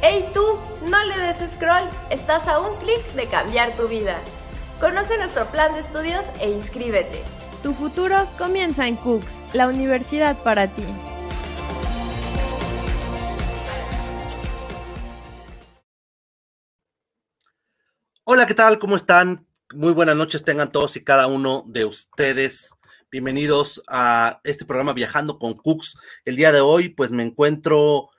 [0.00, 0.60] ¡Hey tú!
[0.86, 4.20] No le des scroll, estás a un clic de cambiar tu vida.
[4.78, 7.24] Conoce nuestro plan de estudios e inscríbete.
[7.64, 10.84] Tu futuro comienza en Cooks, la universidad para ti.
[18.22, 18.78] Hola, ¿qué tal?
[18.78, 19.48] ¿Cómo están?
[19.74, 22.70] Muy buenas noches tengan todos y cada uno de ustedes.
[23.10, 25.96] Bienvenidos a este programa Viajando con Cooks.
[26.24, 28.10] El día de hoy, pues me encuentro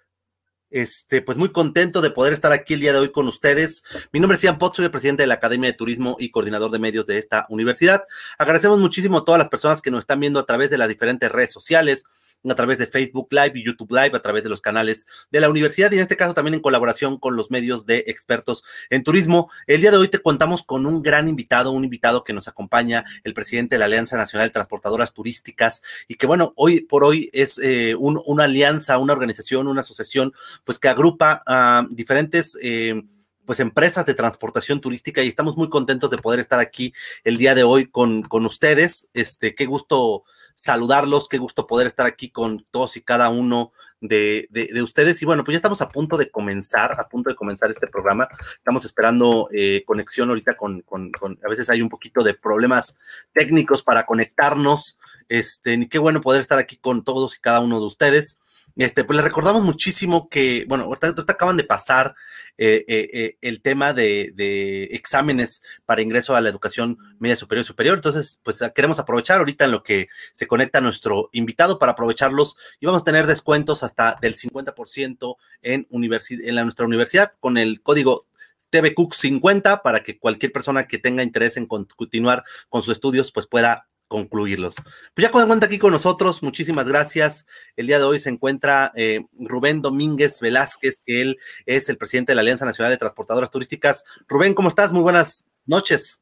[0.72, 3.84] este, pues muy contento de poder estar aquí el día de hoy con ustedes.
[4.12, 6.72] Mi nombre es Ian Potts, soy el presidente de la Academia de Turismo y coordinador
[6.72, 8.04] de medios de esta universidad.
[8.38, 11.32] Agradecemos muchísimo a todas las personas que nos están viendo a través de las diferentes
[11.32, 12.06] redes sociales,
[12.48, 15.50] a través de Facebook Live y YouTube Live, a través de los canales de la
[15.50, 19.52] universidad y en este caso también en colaboración con los medios de expertos en turismo.
[19.68, 23.04] El día de hoy te contamos con un gran invitado, un invitado que nos acompaña,
[23.24, 27.30] el presidente de la Alianza Nacional de Transportadoras Turísticas y que bueno, hoy por hoy
[27.34, 32.58] es eh, una alianza, una organización, una asociación, pues que agrupa a diferentes...
[32.62, 33.02] Eh,
[33.46, 36.94] pues empresas de transportación turística y estamos muy contentos de poder estar aquí
[37.24, 39.10] el día de hoy con, con ustedes.
[39.16, 40.24] Este, qué gusto
[40.62, 43.72] saludarlos, qué gusto poder estar aquí con todos y cada uno
[44.02, 44.48] de,
[44.84, 45.22] ustedes.
[45.22, 48.28] Y bueno, pues ya estamos a punto de comenzar, a punto de comenzar este programa.
[48.58, 52.98] Estamos esperando eh, conexión ahorita con, con, con, a veces hay un poquito de problemas
[53.34, 54.98] técnicos para conectarnos.
[55.30, 58.38] Este, qué bueno poder estar aquí con todos y cada uno de ustedes.
[58.76, 62.16] Este, pues les recordamos muchísimo que, bueno, ahorita, acaban de pasar
[62.58, 67.68] eh, eh, eh, el tema de, exámenes para ingreso a la educación media superior y
[67.68, 67.96] superior.
[67.96, 72.86] Entonces, pues queremos aprovechar ahorita en lo que se conecta nuestro invitado para aprovecharlos y
[72.86, 78.28] vamos a tener descuentos hasta del 50% en, en la, nuestra universidad con el código
[78.70, 83.48] TVCOOK 50 para que cualquier persona que tenga interés en continuar con sus estudios pues
[83.48, 84.76] pueda concluirlos.
[85.14, 87.46] Pues ya cuenta aquí con nosotros, muchísimas gracias.
[87.78, 92.34] El día de hoy se encuentra eh, Rubén Domínguez Velázquez, que él es el presidente
[92.34, 94.04] de la Alianza Nacional de Transportadoras Turísticas.
[94.28, 94.92] Rubén, ¿cómo estás?
[94.92, 96.22] Muy buenas noches.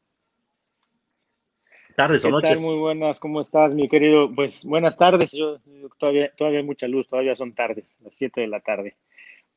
[1.95, 2.61] Tardes o noches.
[2.61, 4.29] Muy buenas, ¿cómo estás, mi querido?
[4.35, 5.31] Pues buenas tardes.
[5.31, 5.57] Yo,
[5.97, 8.97] todavía, todavía hay mucha luz, todavía son tardes, las 7 de la tarde.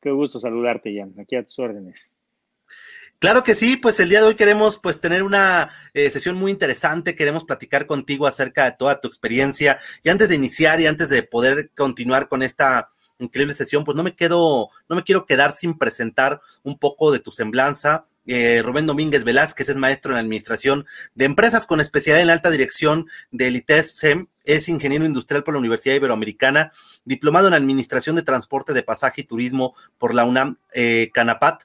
[0.01, 1.13] Qué gusto saludarte, Jan.
[1.19, 2.13] Aquí a tus órdenes.
[3.21, 6.49] Claro que sí, pues el día de hoy queremos pues tener una eh, sesión muy
[6.49, 11.09] interesante, queremos platicar contigo acerca de toda tu experiencia y antes de iniciar y antes
[11.09, 12.89] de poder continuar con esta
[13.19, 17.19] increíble sesión, pues no me quedo, no me quiero quedar sin presentar un poco de
[17.19, 18.05] tu semblanza.
[18.25, 23.07] Eh, Rubén Domínguez Velázquez es maestro en administración de empresas con especialidad en alta dirección
[23.29, 26.71] del ITESPSEM, es ingeniero industrial por la Universidad Iberoamericana,
[27.05, 31.61] diplomado en administración de transporte de pasaje y turismo por la UNAM eh, Canapat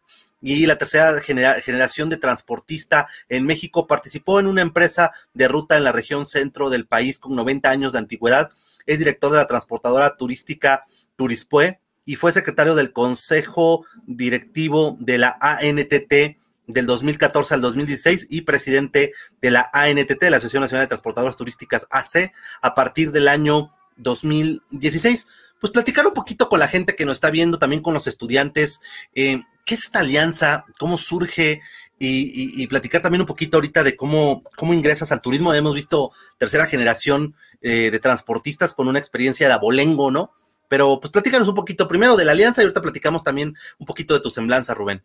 [0.54, 3.86] y la tercera generación de transportista en México.
[3.86, 7.92] Participó en una empresa de ruta en la región centro del país con 90 años
[7.92, 8.50] de antigüedad.
[8.86, 10.84] Es director de la transportadora turística
[11.16, 16.36] Turispue y fue secretario del Consejo Directivo de la ANTT
[16.66, 21.86] del 2014 al 2016 y presidente de la ANTT, la Asociación Nacional de Transportadoras Turísticas
[21.90, 25.26] AC, a partir del año 2016.
[25.60, 28.80] Pues platicar un poquito con la gente que nos está viendo, también con los estudiantes,
[29.14, 30.64] eh, ¿Qué es esta alianza?
[30.78, 31.60] ¿Cómo surge?
[31.98, 35.52] Y, platicar también un poquito ahorita de cómo, cómo ingresas al turismo.
[35.52, 40.30] Hemos visto tercera generación eh, de transportistas con una experiencia de abolengo, ¿no?
[40.68, 44.14] Pero pues platícanos un poquito primero de la alianza y ahorita platicamos también un poquito
[44.14, 45.02] de tu semblanza, Rubén.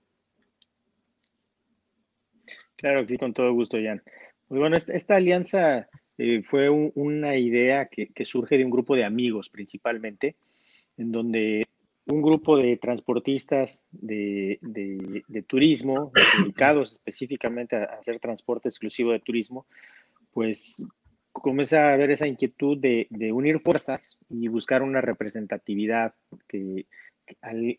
[2.75, 4.03] Claro que sí, con todo gusto, Jan.
[4.47, 5.87] Pues bueno, esta, alianza
[6.23, 10.35] eh, fue una idea que, que, surge de un grupo de amigos principalmente,
[10.97, 11.65] en donde
[12.05, 14.59] un grupo de transportistas de,
[15.47, 16.11] turismo,
[16.43, 19.65] dedicados específicamente a, hacer transporte exclusivo de turismo,
[20.31, 20.87] pues
[21.31, 26.13] comienza a haber esa inquietud de, unir fuerzas y buscar una representatividad,
[26.47, 26.85] que,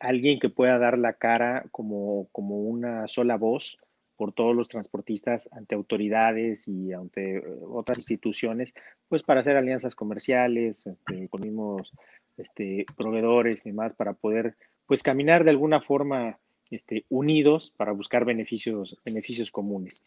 [0.01, 3.79] alguien que pueda dar la cara como, como una sola voz
[4.23, 8.73] por todos los transportistas ante autoridades y ante eh, otras instituciones,
[9.09, 11.91] pues para hacer alianzas comerciales este, con mismos
[12.37, 14.55] este, proveedores y demás para poder
[14.87, 16.39] pues caminar de alguna forma
[16.71, 20.05] este, unidos para buscar beneficios, beneficios comunes.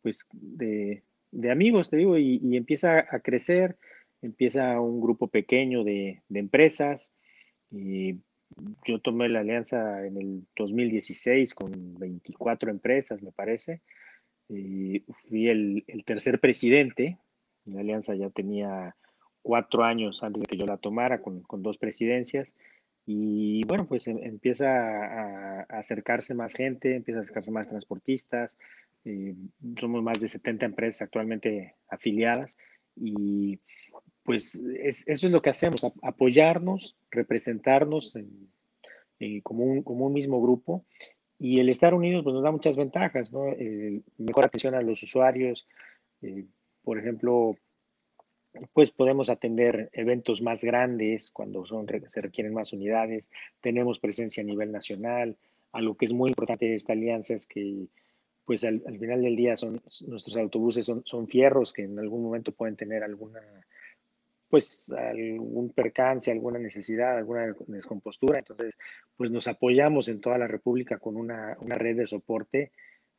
[0.00, 1.02] pues de,
[1.50, 3.78] amigos, te digo, y, empieza a crecer,
[4.20, 7.12] empieza un grupo pequeño de, empresas.
[7.72, 8.20] Y
[8.86, 13.80] yo tomé la alianza en el 2016 con 24 empresas, me parece.
[14.48, 17.18] Y fui el, tercer presidente
[17.64, 18.96] la alianza ya tenía
[19.42, 22.54] cuatro años antes de que yo la tomara, con, dos presidencias.
[23.06, 28.58] Y bueno, pues em, empieza a, acercarse más gente, empieza a acercarse más transportistas.
[29.04, 29.34] Eh,
[29.80, 32.56] somos más de 70 empresas actualmente afiliadas
[32.96, 33.58] y
[34.24, 38.16] pues eso es lo que hacemos, apoyarnos, representarnos
[39.42, 40.84] como, un, como, un, mismo grupo.
[41.38, 43.46] Y el estar unidos pues, nos da muchas ventajas, ¿no?
[44.18, 45.66] mejor atención a los usuarios.
[46.22, 46.46] Eh,
[46.84, 47.56] por ejemplo,
[48.72, 51.64] pues podemos atender eventos más grandes cuando
[52.06, 53.30] se requieren más unidades,
[53.60, 55.36] tenemos presencia a nivel nacional,
[55.72, 57.88] algo que es muy importante de esta alianza es que
[58.44, 62.76] pues al, final del día son nuestros autobuses son, fierros que en algún momento pueden
[62.76, 63.40] tener alguna
[64.52, 68.40] pues algún percance, alguna necesidad, alguna descompostura.
[68.40, 68.76] Entonces,
[69.16, 72.70] pues nos apoyamos en toda la República con una, una red de soporte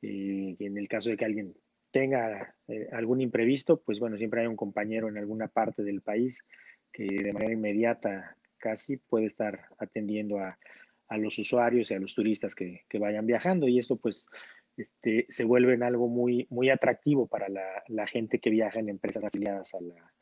[0.04, 1.56] eh, y en el caso de que alguien
[1.90, 6.46] tenga eh, algún imprevisto, pues bueno, siempre hay un compañero en alguna parte del país
[6.92, 10.60] que de manera inmediata casi puede estar atendiendo a,
[11.08, 14.30] a los usuarios y a los turistas que, vayan viajando y esto pues
[14.78, 18.90] este, se vuelve en algo muy, muy atractivo para la, la gente que viaja en
[18.90, 20.14] empresas afiliadas a la,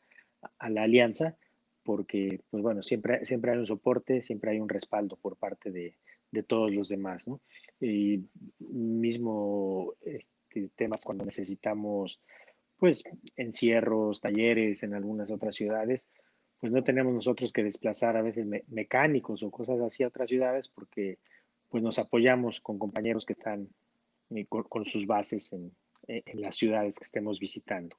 [0.57, 1.35] a la alianza
[1.83, 5.95] porque pues bueno, siempre, siempre hay un soporte, siempre hay un respaldo por parte de,
[6.31, 7.41] de todos los demás, ¿no?
[7.79, 8.23] Y
[8.59, 12.21] mismo este, temas cuando necesitamos,
[12.77, 13.03] pues,
[13.35, 16.09] encierros, talleres en algunas otras ciudades,
[16.59, 20.67] pues no tenemos nosotros que desplazar a veces mecánicos o cosas así a otras ciudades
[20.67, 21.17] porque
[21.69, 23.67] pues nos apoyamos con compañeros que están
[24.29, 25.71] eh, con, sus bases en,
[26.07, 27.97] en, las ciudades que estemos visitando.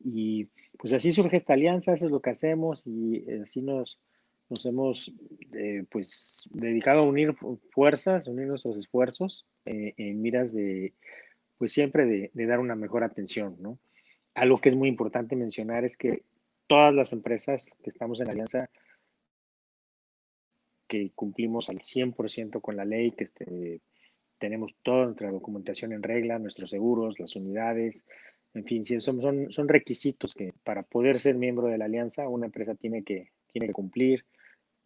[0.00, 0.48] Y
[0.78, 4.00] pues así surge esta alianza, eso es lo que hacemos y así nos,
[4.48, 5.12] nos hemos
[5.52, 7.34] eh, pues dedicado a unir
[7.70, 10.94] fuerzas, unir nuestros esfuerzos eh, en miras de
[11.58, 13.80] pues siempre de, dar una mejor atención, ¿no?
[14.34, 16.22] Algo que es muy importante mencionar es que
[16.68, 18.70] todas las empresas que estamos en alianza
[20.86, 23.80] que cumplimos al 100% con la ley, que este,
[24.38, 28.06] tenemos toda nuestra documentación en regla, nuestros seguros, las unidades,
[28.54, 32.46] en fin, son, son, son requisitos que para poder ser miembro de la alianza una
[32.46, 34.24] empresa tiene que, tiene que cumplir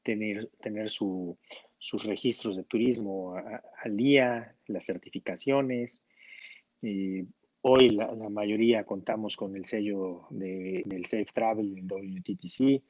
[0.02, 1.38] tener, tener su,
[1.78, 6.02] sus registros de turismo al día, las certificaciones.
[6.80, 7.24] Y
[7.62, 12.82] hoy la, mayoría contamos con el sello de, del Safe Travel, del WTTC.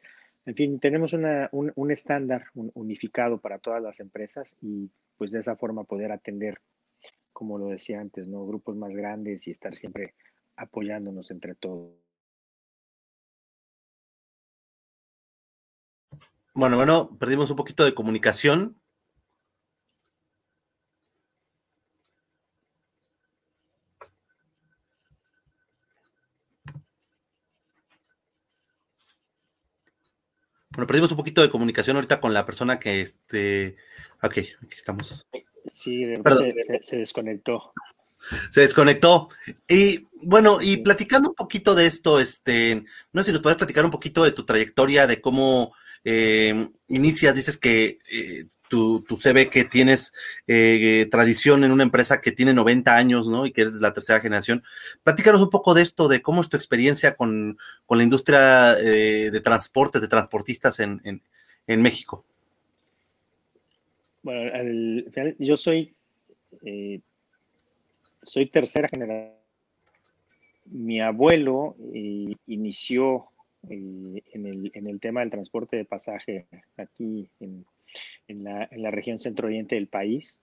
[0.45, 5.39] En fin, tenemos una, un, un, estándar unificado para todas las empresas y pues de
[5.39, 6.59] esa forma poder atender,
[7.33, 8.45] como lo decía antes, ¿no?
[8.45, 10.15] grupos más grandes y estar siempre
[10.57, 11.93] apoyándonos entre todos.
[16.55, 18.77] Bueno, bueno, perdimos un poquito de comunicación.
[30.75, 33.77] Bueno, perdimos un poquito de comunicación ahorita con la persona que este.
[34.23, 35.27] Ok, aquí estamos.
[35.67, 36.05] Sí,
[36.81, 37.73] se, desconectó.
[38.51, 39.29] Se desconectó.
[39.69, 43.85] Y bueno, y platicando un poquito de esto, este, no sé si nos puedes platicar
[43.85, 45.75] un poquito de tu trayectoria, de cómo
[46.05, 50.13] eh, inicias, dices que eh, tú, se ve que tienes
[50.47, 53.47] eh, tradición en una empresa que tiene 90 años, ¿no?
[53.47, 54.63] Y que eres la tercera generación.
[55.03, 57.59] Platícanos un poco de esto, de cómo es tu experiencia con,
[57.89, 61.01] la industria de transporte, de transportistas en,
[61.67, 62.25] México.
[64.23, 65.95] Bueno, al final yo soy,
[68.23, 69.33] soy tercera generación.
[70.67, 71.77] Mi abuelo
[72.47, 73.27] inició
[73.69, 77.67] eh, en, el, en, el, tema del transporte de pasaje aquí en,
[78.29, 80.41] en, la, en la, región centro-oriente del país.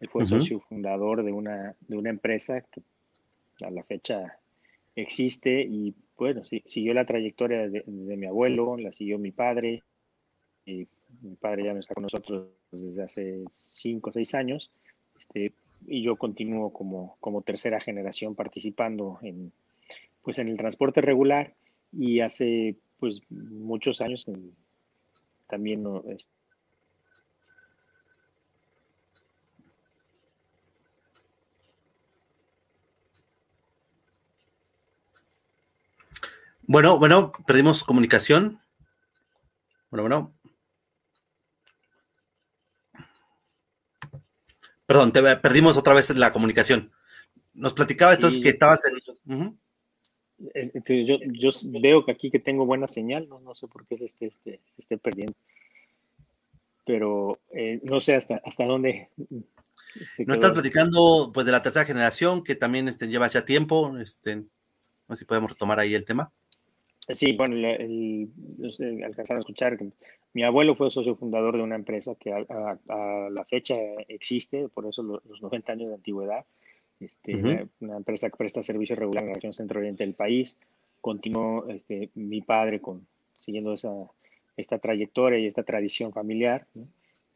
[0.00, 2.82] Él fue socio fundador de una, de una empresa que
[3.64, 4.38] a la fecha
[4.94, 9.82] existe y bueno, sí, siguió la trayectoria de, mi abuelo, la siguió mi padre.
[10.64, 10.86] Y
[11.20, 14.70] mi padre ya no está con nosotros desde hace cinco o seis años.
[15.18, 15.52] Este,
[15.86, 19.52] y yo continúo como, como tercera generación participando en,
[20.22, 21.54] pues en el transporte regular
[21.92, 24.26] y hace pues muchos años
[25.48, 26.02] también no,
[36.66, 38.60] Bueno, bueno, perdimos comunicación.
[39.90, 40.41] Bueno, bueno.
[44.92, 46.92] Perdón, te, perdimos otra vez la comunicación.
[47.54, 49.58] Nos platicaba entonces que estabas en...
[50.52, 53.96] Este, yo, yo, veo que aquí que tengo buena señal, no, no sé por qué
[53.96, 55.32] se esté, este, se esté perdiendo.
[56.84, 59.08] Pero eh, no sé hasta, hasta dónde.
[60.26, 63.96] No estás platicando pues de la tercera generación que también este, lleva ya tiempo.
[63.96, 66.30] Este, no sé si podemos retomar ahí el tema.
[67.08, 68.28] Sí, bueno, el,
[69.06, 69.78] alcanzaron a escuchar
[70.34, 73.76] mi abuelo fue socio fundador de una empresa que a, la fecha
[74.08, 76.44] existe, por eso los 90 años de antigüedad,
[77.00, 80.58] este, una empresa que presta servicio regular en la región centro-oriente del país.
[81.00, 83.90] Continuó este, mi padre con siguiendo esa,
[84.56, 86.66] esta trayectoria y esta tradición familiar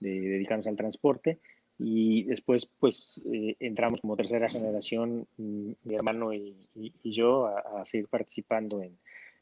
[0.00, 1.38] de dedicarnos al transporte.
[1.78, 6.54] Y después, pues, eh, entramos como tercera generación, mm, mi hermano y,
[7.02, 8.96] yo, a, seguir participando en,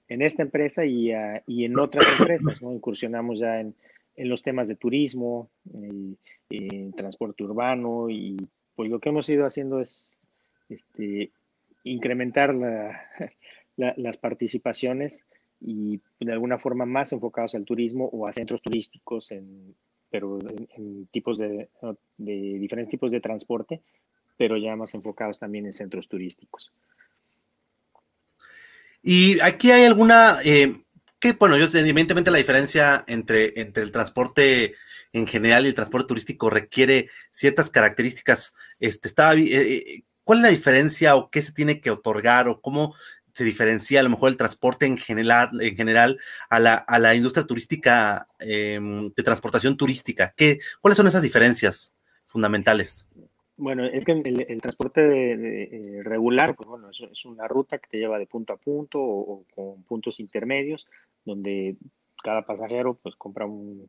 [0.09, 1.13] en esta empresa y,
[1.47, 2.73] y, en otras empresas, ¿no?
[2.73, 3.75] Incursionamos ya en,
[4.17, 6.17] los temas de turismo, y,
[6.51, 8.37] en transporte urbano y
[8.77, 10.21] pues lo que hemos ido haciendo es
[10.69, 11.31] este,
[11.85, 12.55] incrementar
[13.77, 15.27] las participaciones
[15.61, 19.75] y de alguna forma más enfocados al turismo o a centros turísticos, en,
[20.11, 20.39] pero
[20.77, 21.69] en, tipos de,
[22.19, 23.81] de, diferentes tipos de transporte,
[24.37, 26.73] pero ya más enfocados también en centros turísticos.
[29.07, 30.83] Y aquí hay alguna, eh,
[31.21, 34.77] que bueno, yo evidentemente la diferencia entre, entre el transporte
[35.13, 38.55] en general y el transporte turístico requiere ciertas características.
[38.81, 42.63] Este, estaba, eh, eh, ¿Cuál es la diferencia o qué se tiene que otorgar o
[42.63, 42.95] cómo
[43.35, 46.19] se diferencia a lo mejor el transporte en general, en general
[46.49, 50.33] a, la, a la industria turística em, de transportación turística?
[50.35, 51.95] ¿Qué, ¿Cuáles son esas diferencias
[52.25, 53.07] fundamentales?
[53.57, 57.99] Bueno, es que el, transporte de, eh, regular, pues bueno, es, una ruta que te
[57.99, 60.89] lleva de punto a punto o, con puntos intermedios,
[61.25, 61.77] donde
[62.23, 63.89] cada pasajero pues compra un,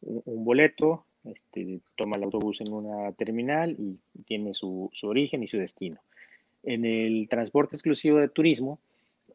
[0.00, 6.00] boleto, este, toma el autobús en una terminal y tiene su, origen y su destino.
[6.62, 8.78] En el transporte exclusivo de turismo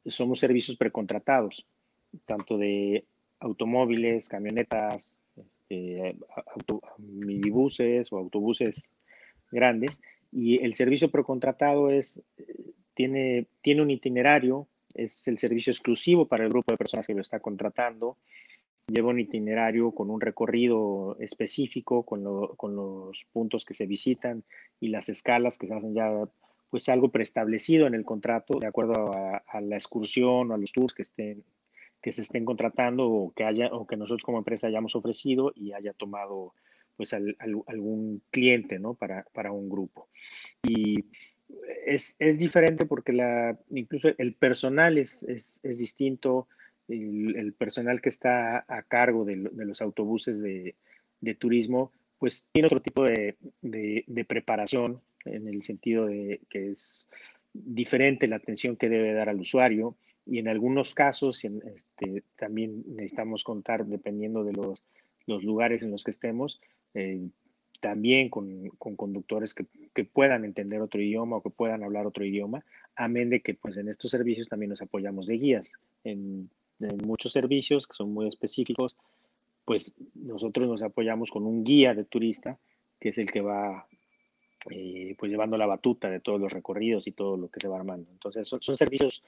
[0.07, 1.67] somos servicios precontratados,
[2.25, 3.05] tanto de
[3.39, 6.17] automóviles, camionetas, este,
[6.97, 8.89] minibuses o autobuses
[9.51, 10.01] grandes.
[10.31, 12.23] Y el servicio precontratado es,
[12.93, 17.21] tiene, tiene un itinerario, es el servicio exclusivo para el grupo de personas que lo
[17.21, 18.17] está contratando
[18.87, 24.43] lleva un itinerario con un recorrido específico, con, los puntos que se visitan
[24.79, 26.09] y las escalas que se hacen ya,
[26.69, 30.93] pues algo preestablecido en el contrato, de acuerdo a, la excursión o a los tours
[30.93, 31.43] que estén
[31.99, 35.73] que se estén contratando o que haya o que nosotros como empresa hayamos ofrecido y
[35.73, 36.53] haya tomado
[36.97, 38.95] pues algún cliente ¿no?
[38.95, 40.09] para, para un grupo.
[40.63, 41.05] Y
[41.85, 46.47] es, es, diferente porque la, incluso el personal es, es, es distinto,
[46.87, 50.75] el, personal que está a cargo de, los autobuses de,
[51.39, 53.35] turismo, pues tiene otro tipo de,
[54.27, 57.09] preparación en el sentido de que es
[57.53, 63.43] diferente la atención que debe dar al usuario y en algunos casos este, también necesitamos
[63.43, 64.79] contar, dependiendo de los,
[65.43, 66.61] lugares en los que estemos,
[66.93, 67.27] eh,
[67.79, 69.65] también con, conductores que,
[70.05, 72.63] puedan entender otro idioma o que puedan hablar otro idioma,
[72.95, 75.73] amén de que pues en estos servicios también nos apoyamos de guías.
[76.03, 76.49] En
[77.03, 78.95] muchos servicios que son muy específicos,
[79.65, 82.57] pues nosotros nos apoyamos con un guía de turista,
[82.99, 83.87] que es el que va
[84.69, 87.77] eh, pues llevando la batuta de todos los recorridos y todo lo que se va
[87.77, 88.09] armando.
[88.11, 89.23] Entonces son, servicios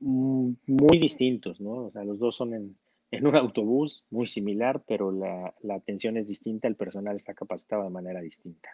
[0.00, 1.86] muy distintos, ¿no?
[1.86, 2.76] O sea, los dos son en,
[3.10, 7.84] en un autobús muy similar, pero la, la atención es distinta, el personal está capacitado
[7.84, 8.70] de manera distinta.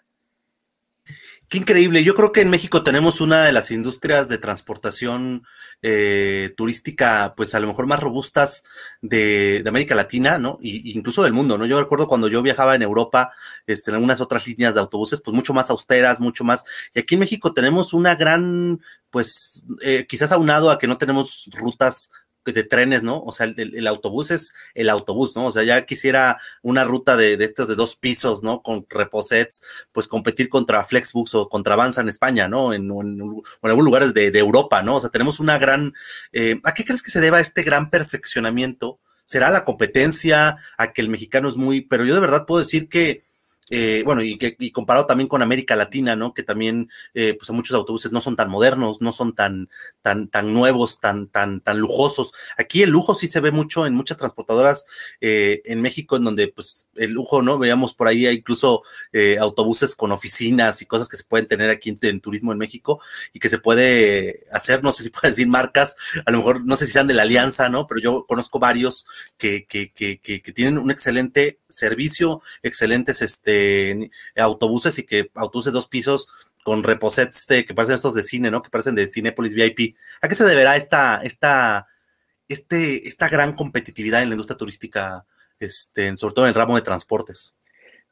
[1.49, 2.03] Qué increíble.
[2.03, 5.45] Yo creo que en México tenemos una de las industrias de transportación
[5.83, 8.65] eh, turística, pues a lo mejor más robustas
[9.03, 10.57] de, América Latina, ¿no?
[10.63, 11.67] Y, incluso del mundo, ¿no?
[11.67, 13.33] Yo recuerdo cuando yo viajaba en Europa,
[13.67, 16.65] este, en algunas otras líneas de autobuses, pues mucho más austeras, mucho más.
[16.95, 21.51] Y aquí en México tenemos una gran, pues eh, quizás aunado a que no tenemos
[21.53, 22.11] rutas
[22.53, 23.21] de trenes, ¿no?
[23.23, 25.47] O sea, el, autobús es el autobús, ¿no?
[25.47, 28.63] O sea, ya quisiera una ruta de, de estos de dos pisos, ¿no?
[28.63, 32.75] Con reposets, pues competir contra Flexbus o contra Avanza en España, ¿no?
[32.75, 34.97] En, en, algunos lugares de, Europa, ¿no?
[34.97, 35.95] O sea, tenemos una gran...
[36.33, 38.99] Eh, ¿A qué crees que se deba este gran perfeccionamiento?
[39.25, 40.59] ¿Será la competencia?
[40.77, 41.81] ¿A que el mexicano es muy...
[41.81, 43.23] Pero yo de verdad puedo decir que
[43.71, 46.35] eh, bueno, y, y, comparado también con América Latina, ¿no?
[46.35, 49.71] Que también, eh, pues muchos autobuses no son tan modernos, no son tan,
[50.03, 52.33] tan, tan nuevos, tan, tan, tan lujosos.
[52.59, 54.85] Aquí el lujo sí se ve mucho en muchas transportadoras
[55.21, 57.59] eh, en México, en donde, pues, el lujo, ¿no?
[57.59, 58.83] Veamos por ahí incluso
[59.41, 63.01] autobuses con oficinas y cosas que se pueden tener aquí en, turismo en México
[63.33, 66.77] y que se puede hacer, no sé si puede decir marcas, a lo mejor no
[66.77, 67.87] sé si sean de la alianza, ¿no?
[67.87, 69.07] Pero yo conozco varios
[69.39, 73.54] que, que, que, que tienen un excelente servicio, excelentes, este,
[74.37, 76.29] autobuses y que autobuses dos pisos
[76.65, 78.63] con reposets que parecen estos de cine, ¿no?
[78.63, 79.97] Que parecen de Cinepolis VIP.
[80.23, 81.87] ¿A qué se deberá esta, esta,
[82.49, 85.27] este, esta gran competitividad en la industria turística,
[85.61, 87.55] este, sobre todo en el ramo de transportes?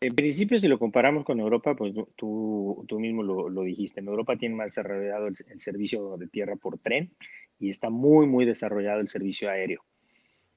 [0.02, 4.36] En principio, si lo comparamos con Europa, pues tú, tú mismo lo, dijiste, en Europa
[4.36, 7.14] tiene más desarrollado el, servicio de tierra por tren
[7.60, 9.84] y está muy, muy desarrollado el servicio aéreo.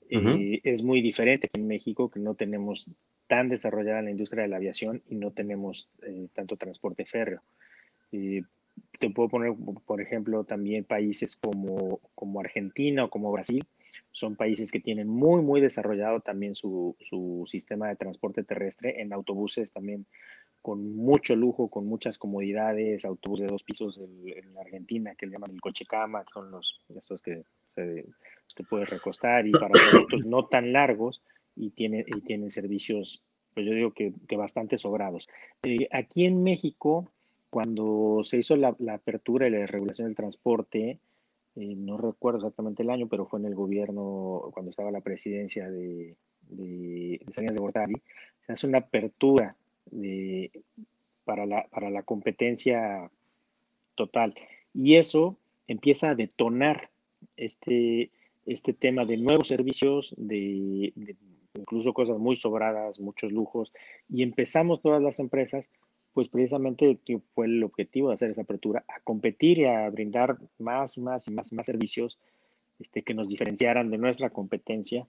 [0.10, 2.96] Es muy diferente en México, que no tenemos
[3.28, 7.42] tan desarrollada la industria de la aviación y no tenemos eh, tanto transporte férreo.
[8.12, 9.54] te puedo poner,
[9.86, 13.66] por ejemplo, también países como, como Argentina o como Brasil,
[14.12, 19.14] son países que tienen muy, muy desarrollado también su, su sistema de transporte terrestre en
[19.14, 20.06] autobuses también
[20.62, 25.52] con mucho lujo, con muchas comodidades, autobús de dos pisos en, Argentina que le llaman
[25.52, 27.44] el coche cama, que son los estos que
[27.76, 31.22] te puedes recostar y para productos no tan largos
[31.56, 35.30] y tiene y tienen servicios, pues yo digo que, bastante sobrados.
[35.64, 37.12] Eh, aquí en México,
[37.50, 41.00] cuando se hizo la, apertura y la regulación del transporte,
[41.56, 45.70] eh, no recuerdo exactamente el año, pero fue en el gobierno, cuando estaba la presidencia
[45.70, 46.16] de,
[46.50, 47.96] de, de de Gortari,
[48.46, 49.56] se hace una apertura
[49.86, 50.52] de,
[51.24, 53.10] para, la, para la competencia
[53.96, 54.36] total.
[54.74, 56.90] Y eso empieza a detonar
[57.38, 58.12] este,
[58.46, 60.94] este tema de nuevos servicios, de,
[61.56, 63.74] incluso cosas muy sobradas, muchos lujos,
[64.10, 65.70] y empezamos todas las empresas,
[66.14, 66.98] pues precisamente
[67.34, 71.32] fue el objetivo de hacer esa apertura, a competir y a brindar más, más y
[71.32, 72.20] más, más servicios
[72.80, 75.08] este, que nos diferenciaran de nuestra competencia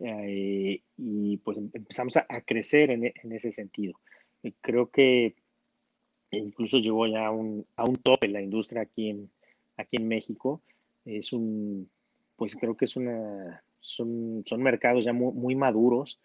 [0.00, 3.94] eh, y pues em, empezamos a, crecer en, en, ese sentido.
[4.60, 5.34] creo que
[6.30, 9.30] incluso llegó ya a un, a un tope la industria aquí en,
[9.76, 10.62] aquí en México.
[11.04, 11.90] Es un,
[12.36, 16.20] pues creo que es una, son, son mercados ya muy, maduros,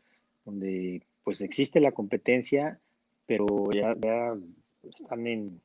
[0.46, 2.80] donde pues existe la competencia,
[3.26, 3.96] pero ya,
[4.84, 5.62] están en,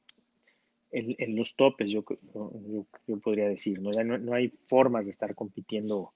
[0.90, 2.04] en, los topes, yo,
[2.34, 3.92] yo, yo podría decir, ¿no?
[3.92, 6.12] Ya no, no, hay formas de estar compitiendo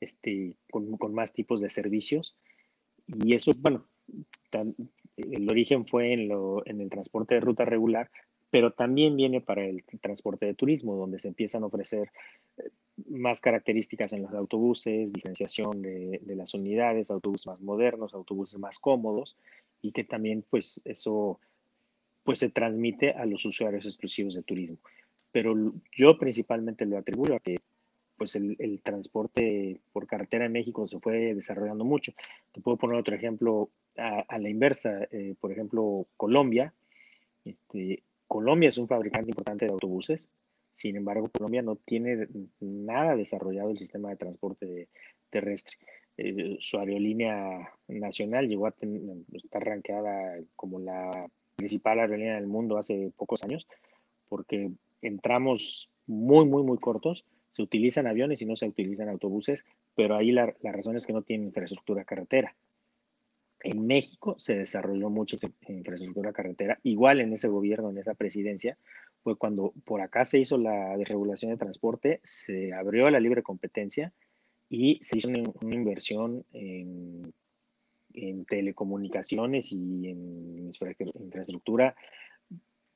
[0.00, 2.36] este, con, con, más tipos de servicios.
[3.06, 3.86] Y eso, bueno,
[4.50, 4.74] tan,
[5.16, 8.10] el origen fue en, lo, en, el transporte de ruta regular,
[8.50, 12.10] pero también viene para el transporte de turismo, donde se empiezan a ofrecer
[12.58, 12.70] eh,
[13.08, 18.78] más características en los autobuses, diferenciación de, de las unidades, autobuses más modernos, autobuses más
[18.78, 19.36] cómodos,
[19.82, 21.40] y que también pues eso
[22.24, 24.78] pues se transmite a los usuarios exclusivos de turismo.
[25.32, 25.54] Pero
[25.96, 27.56] yo principalmente lo atribuyo a que
[28.16, 32.12] pues el, el, transporte por carretera en México se fue desarrollando mucho.
[32.52, 36.74] Te puedo poner otro ejemplo a, a la inversa, eh, por ejemplo, Colombia.
[37.46, 40.30] Este, Colombia es un fabricante importante de autobuses,
[40.70, 42.28] sin embargo, Colombia no tiene
[42.60, 44.88] nada desarrollado el sistema de transporte
[45.30, 45.78] terrestre.
[46.16, 48.74] Eh, su aerolínea nacional llegó a
[49.32, 53.66] estar rankeada como la principal aerolínea del mundo hace pocos años,
[54.28, 54.70] porque
[55.02, 59.64] entramos muy, muy, muy cortos se utilizan aviones y no se utilizan autobuses,
[59.96, 62.54] pero ahí la, la razón es que no tienen infraestructura carretera.
[63.62, 65.36] En México se desarrolló mucha
[65.68, 68.78] infraestructura carretera, igual en ese gobierno, en esa presidencia,
[69.22, 74.12] fue cuando por acá se hizo la desregulación de transporte, se abrió la libre competencia
[74.68, 77.34] y se hizo una, inversión en,
[78.46, 80.70] telecomunicaciones y en
[81.20, 81.94] infraestructura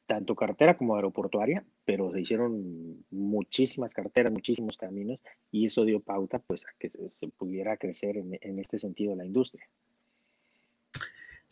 [0.07, 6.39] tanto carretera como aeroportuaria, pero se hicieron muchísimas carteras, muchísimos caminos y eso dio pauta
[6.39, 9.67] pues a que se, pudiera crecer en, este sentido la industria.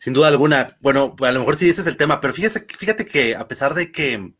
[0.03, 3.05] Sin duda alguna, bueno, a lo mejor sí ese es el tema, pero fíjese, fíjate
[3.05, 4.33] que a pesar de que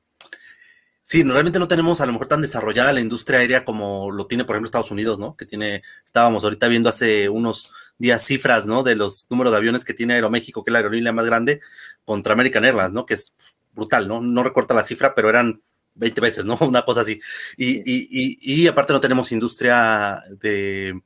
[1.01, 4.43] sí, realmente no tenemos a lo mejor tan desarrollada la industria aérea como lo tiene,
[4.43, 5.37] por ejemplo, Estados Unidos, ¿no?
[5.37, 8.83] Que tiene, estábamos ahorita viendo hace unos días cifras, ¿no?
[8.83, 11.61] De los números de aviones que tiene Aeroméxico, que es la aerolínea más grande,
[12.03, 13.05] contra American Airlines, ¿no?
[13.05, 13.33] Que es
[13.71, 14.19] brutal, ¿no?
[14.19, 15.61] No recorta la cifra, pero eran
[15.95, 16.57] 20 veces, ¿no?
[16.59, 17.21] Una cosa así.
[17.55, 20.99] Y, y, y, y aparte no tenemos industria de,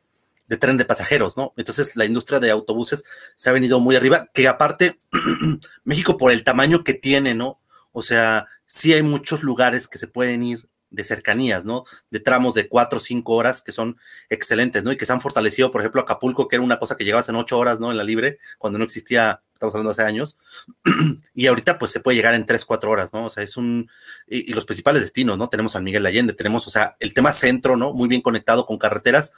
[0.48, 1.54] de, tren de pasajeros, ¿no?
[1.58, 3.04] Entonces la industria de autobuses
[3.36, 5.00] se ha venido muy arriba, que aparte
[5.84, 7.60] México por el tamaño que tiene, ¿no?
[7.92, 11.84] O sea, sí hay muchos lugares que se pueden ir de cercanías, ¿no?
[12.10, 13.98] De tramos de cuatro o cinco horas que son
[14.30, 14.92] excelentes, ¿no?
[14.92, 17.36] Y que se han fortalecido, por ejemplo, Acapulco, que era una cosa que llegabas en
[17.36, 17.92] ocho horas, ¿no?
[17.92, 20.38] En la libre, cuando no existía estamos hablando hace años,
[21.34, 23.26] y ahorita pues se puede llegar en tres, cuatro horas, ¿no?
[23.26, 23.90] O sea, es un,
[24.28, 25.50] y, y, los principales destinos, ¿no?
[25.50, 27.94] Tenemos San Miguel de Allende, tenemos, o sea, el tema centro, ¿no?
[27.94, 29.34] Muy bien conectado con carreteras.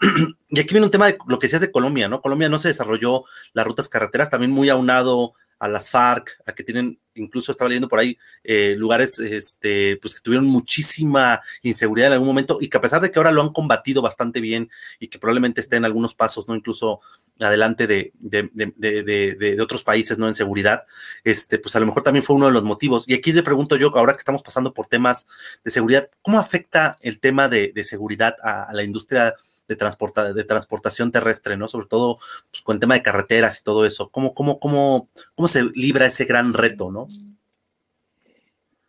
[0.48, 2.20] y aquí viene un tema de lo que decías de Colombia, ¿no?
[2.20, 6.62] Colombia no se desarrolló las rutas carreteras, también muy aunado a las FARC, a que
[6.62, 12.12] tienen, incluso estaba leyendo por ahí, eh, lugares este, pues que tuvieron muchísima inseguridad en
[12.14, 15.08] algún momento y que a pesar de que ahora lo han combatido bastante bien y
[15.08, 16.54] que probablemente estén algunos pasos, ¿no?
[16.54, 17.00] Incluso
[17.40, 20.28] adelante de, de, de, de, otros países, ¿no?
[20.28, 20.84] En seguridad,
[21.24, 23.08] este, pues a lo mejor también fue uno de los motivos.
[23.08, 25.26] Y aquí le pregunto yo, ahora que estamos pasando por temas
[25.64, 29.34] de seguridad, ¿cómo afecta el tema de, seguridad a, la industria?
[29.68, 31.68] de, transporta, de transportación terrestre, ¿no?
[31.68, 32.18] Sobre todo
[32.50, 34.08] pues, con el tema de carreteras y todo eso.
[34.08, 37.06] ¿Cómo, cómo, cómo, cómo se libra ese gran reto, no?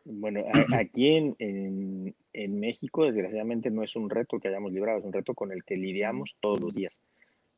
[0.05, 5.05] Bueno, aquí en, en, en, México, desgraciadamente, no es un reto que hayamos librado, es
[5.05, 7.01] un reto con el que lidiamos todos los días.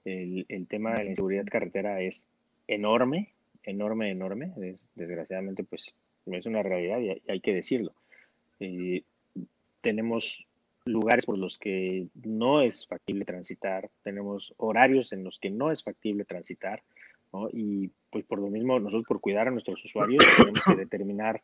[0.05, 2.31] El, el tema de la inseguridad carretera es
[2.67, 3.33] enorme,
[3.63, 4.51] enorme, enorme.
[4.61, 7.93] Es, desgraciadamente, pues es una realidad y hay, hay que decirlo.
[8.59, 9.03] Eh,
[9.81, 10.47] tenemos
[10.85, 15.83] lugares por los que no es factible transitar, tenemos horarios en los que no es
[15.83, 16.81] factible transitar,
[17.33, 17.49] ¿no?
[17.51, 21.43] Y pues por lo mismo, nosotros por cuidar a nuestros usuarios tenemos que determinar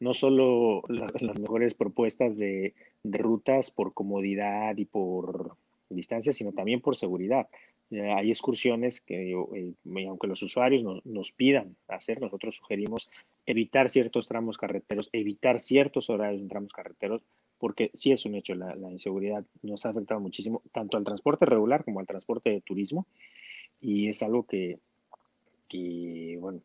[0.00, 5.56] no solo las mejores propuestas de, de, rutas por comodidad y por
[5.90, 7.48] distancia, sino también por seguridad.
[7.90, 13.10] Eh, hay excursiones que, eh, aunque los usuarios nos, pidan hacer, nosotros sugerimos
[13.46, 17.22] evitar ciertos tramos carreteros, evitar ciertos horarios en tramos carreteros,
[17.58, 21.84] porque sí es un hecho, la, inseguridad nos ha afectado muchísimo, tanto al transporte regular
[21.84, 23.06] como al transporte de turismo,
[23.80, 24.78] y es algo que,
[26.38, 26.60] bueno,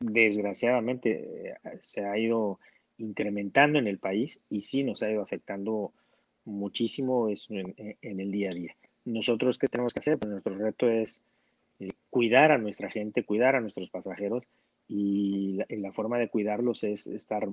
[0.00, 2.60] desgraciadamente eh, se ha ido
[2.98, 5.92] incrementando en el país y sí nos ha ido afectando
[6.44, 8.74] muchísimo eso en el día a día
[9.12, 10.18] nosotros, ¿qué tenemos que hacer?
[10.18, 11.22] Pues nuestro reto es
[11.80, 14.44] eh, cuidar a nuestra gente, cuidar a nuestros pasajeros
[14.86, 17.48] y la, la, forma de cuidarlos es estar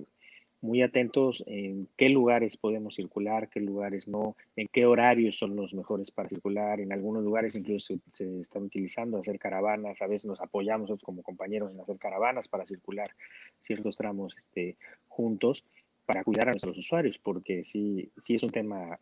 [0.61, 5.73] muy atentos en qué lugares podemos circular, qué lugares no, en qué horarios son los
[5.73, 6.79] mejores para circular.
[6.79, 11.71] En algunos lugares incluso se, están utilizando hacer caravanas, a veces nos apoyamos como compañeros
[11.73, 13.11] en hacer caravanas para circular
[13.59, 14.75] ciertos tramos este,
[15.07, 15.63] juntos
[16.05, 18.99] para cuidar a nuestros usuarios, porque sí, sí es un tema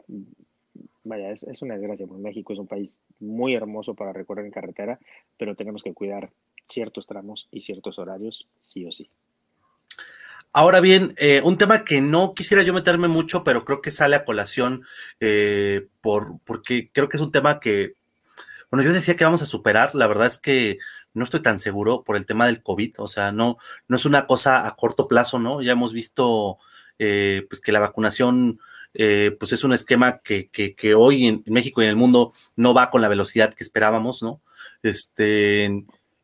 [1.03, 4.99] vaya, es, una desgracia, porque México es un país muy hermoso para recorrer en carretera,
[5.37, 6.31] pero tenemos que cuidar
[6.65, 9.09] ciertos tramos y ciertos horarios, sí o sí.
[10.55, 14.15] Ahora bien, eh, un tema que no quisiera yo meterme mucho, pero creo que sale
[14.15, 14.83] a colación
[15.19, 17.95] eh, por, porque creo que es un tema que,
[18.69, 20.77] bueno, yo decía que vamos a superar, la verdad es que
[21.13, 23.57] no estoy tan seguro por el tema del COVID, o sea, no,
[23.87, 25.61] no es una cosa a corto plazo, ¿no?
[25.61, 26.57] Ya hemos visto
[26.99, 28.59] eh, pues que la vacunación
[28.93, 32.33] eh, pues es un esquema que, que, que, hoy en México y en el mundo
[32.55, 34.41] no va con la velocidad que esperábamos, ¿no?
[34.81, 35.65] Este,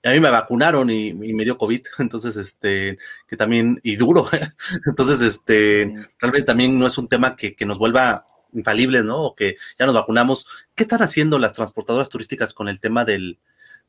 [0.03, 4.29] a mí me vacunaron y, y, me dio COVID, entonces, este, que también, y duro,
[4.85, 9.23] entonces, este, realmente también no es un tema que, que nos vuelva infalibles, ¿no?
[9.23, 10.45] O que ya nos vacunamos.
[10.75, 13.37] ¿Qué están haciendo las transportadoras turísticas con el tema del,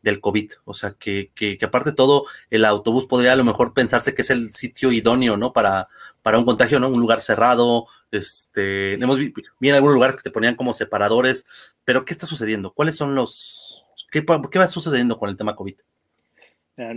[0.02, 0.52] del COVID.
[0.64, 4.22] O sea, que, que, aparte de todo, el autobús podría a lo mejor pensarse que
[4.22, 5.52] es el sitio idóneo, ¿no?
[5.52, 5.88] Para,
[6.22, 6.88] para un contagio, ¿no?
[6.88, 7.86] Un lugar cerrado.
[8.10, 11.46] Este, hemos en algunos lugares que te ponían como separadores,
[11.84, 12.72] pero ¿qué está sucediendo?
[12.72, 15.76] ¿Cuáles son los, qué, qué va sucediendo con el tema COVID?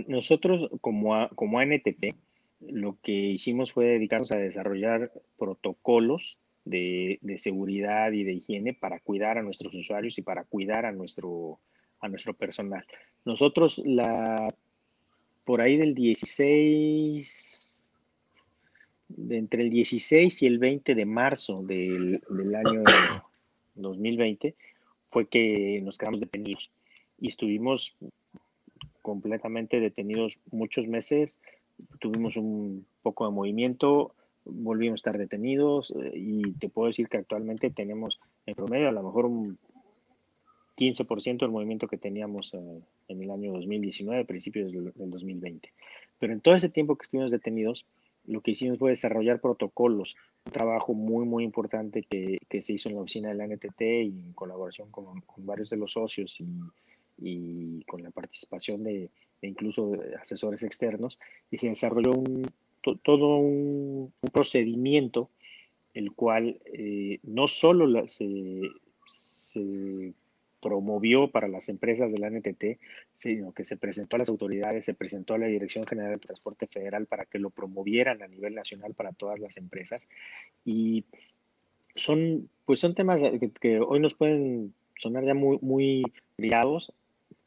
[0.06, 2.14] Nosotros, como, a, como ANTP,
[2.60, 9.00] lo que hicimos fue dedicarnos a desarrollar protocolos de, de seguridad y de higiene para
[9.00, 11.60] cuidar a nuestros usuarios y para cuidar a nuestro,
[12.04, 12.84] a nuestro personal.
[13.24, 14.54] Nosotros la
[15.44, 17.92] por ahí del 16,
[19.08, 22.82] de entre el 16 y el 20 de marzo del, del año
[23.74, 24.54] 2020
[25.10, 26.70] fue que nos quedamos detenidos
[27.20, 27.96] y estuvimos
[29.02, 31.40] completamente detenidos muchos meses,
[32.00, 34.14] tuvimos un poco de movimiento,
[34.44, 38.92] volvimos a estar detenidos eh, y te puedo decir que actualmente tenemos en promedio a
[38.92, 39.58] lo mejor un
[40.76, 45.72] 15% del movimiento que teníamos en, en el año 2019, principios del, del 2020.
[46.18, 47.86] Pero en todo ese tiempo que estuvimos detenidos,
[48.26, 52.88] lo que hicimos fue desarrollar protocolos, un trabajo muy, muy importante que, que, se hizo
[52.88, 56.40] en la oficina de la NTT y en colaboración con, con varios de los socios
[56.40, 56.46] y,
[57.18, 59.10] y, con la participación de,
[59.42, 61.18] de incluso asesores externos,
[61.50, 62.50] y se desarrolló un,
[62.82, 65.30] to, todo un, un, procedimiento,
[65.92, 68.60] el cual eh, no solo la, se,
[69.06, 70.14] se
[70.64, 72.80] promovió para las empresas de la NTT,
[73.12, 76.66] sino que se presentó a las autoridades, se presentó a la Dirección General de Transporte
[76.66, 80.08] Federal para que lo promovieran a nivel nacional para todas las empresas.
[80.64, 81.04] Y
[81.94, 86.02] son, pues son temas que, que hoy nos pueden sonar ya muy, muy
[86.38, 86.94] ligados,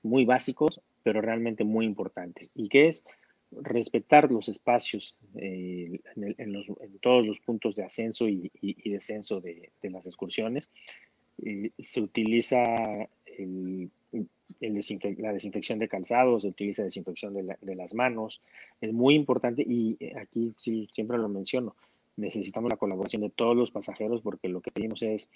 [0.04, 2.52] muy básicos, pero realmente muy importantes.
[2.54, 3.04] ¿Y qué es?
[3.52, 8.52] respetar los espacios eh, en, el, en, los, en, todos los puntos de ascenso y,
[8.62, 10.70] y, y descenso de, de, las excursiones,
[11.44, 13.90] eh, se utiliza el,
[14.60, 18.42] desinfec la desinfección de calzados, se utiliza desinfección de, la, de, las manos.
[18.82, 21.76] Es muy importante y eh, aquí sí, siempre lo menciono,
[22.18, 25.30] necesitamos la colaboración de todos los pasajeros porque lo que pedimos es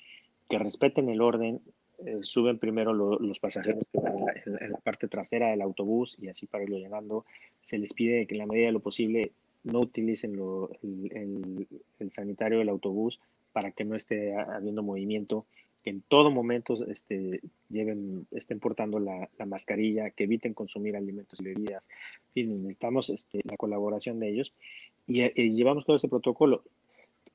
[0.49, 1.61] que respeten el orden,
[2.05, 6.63] eh, suben primero lo, los pasajeros en la, parte trasera del autobús y así para
[6.63, 7.25] irlo llenando.
[7.61, 9.31] Se les pide que en la medida de lo posible
[9.63, 11.67] no utilicen lo, el,
[12.09, 13.21] sanitario del autobús
[13.53, 15.45] para que no esté habiendo movimiento
[15.83, 21.39] que en todo momento este, lleven, estén portando la, la, mascarilla, que eviten consumir alimentos
[21.39, 21.89] y bebidas.
[22.35, 24.53] Necesitamos este, la colaboración de ellos
[25.07, 26.63] y, y, llevamos todo ese protocolo.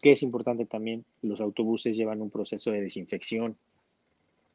[0.01, 3.57] Que es importante también, los autobuses llevan un proceso de desinfección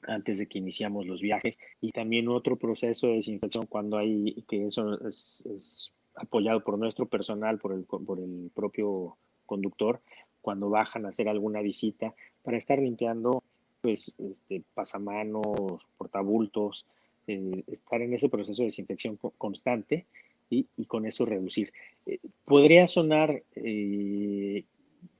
[0.04, 4.68] antes de que iniciamos los viajes y también otro proceso de desinfección cuando hay, que
[4.68, 10.02] eso es, es apoyado por nuestro personal, por el, por el propio conductor,
[10.42, 13.44] cuando bajan a hacer alguna visita, para estar limpiando
[13.82, 16.86] pues este, pasamanos, portabultos,
[17.28, 20.06] eh, estar en ese proceso de desinfección constante
[20.50, 21.72] y, con eso reducir.
[22.06, 24.66] Eh, podría sonar, eh,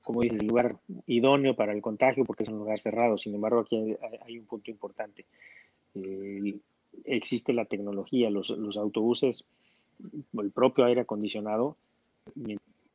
[0.04, 3.62] como dices, el lugar idóneo para el contagio porque es un lugar cerrado, sin embargo
[3.62, 3.96] aquí
[4.26, 5.26] hay, un punto importante.
[7.06, 9.46] existe la tecnología, los, los autobuses,
[10.38, 11.78] el propio aire acondicionado,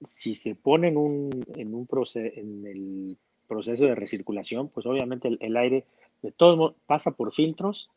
[0.02, 3.16] si se pone en un, en un en el
[3.46, 5.84] proceso de recirculación, pues obviamente el, aire
[6.22, 7.90] de todos pasa por filtros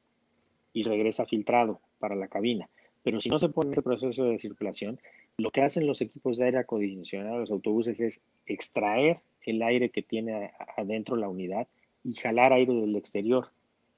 [0.73, 2.69] y regresa filtrado para la cabina.
[3.03, 4.99] Pero si no se pone ese proceso de circulación,
[5.37, 10.01] lo que hacen los equipos de aire acondicionado, los autobuses, es extraer el aire que
[10.01, 11.67] tiene adentro la unidad
[12.03, 13.49] y jalar aire del exterior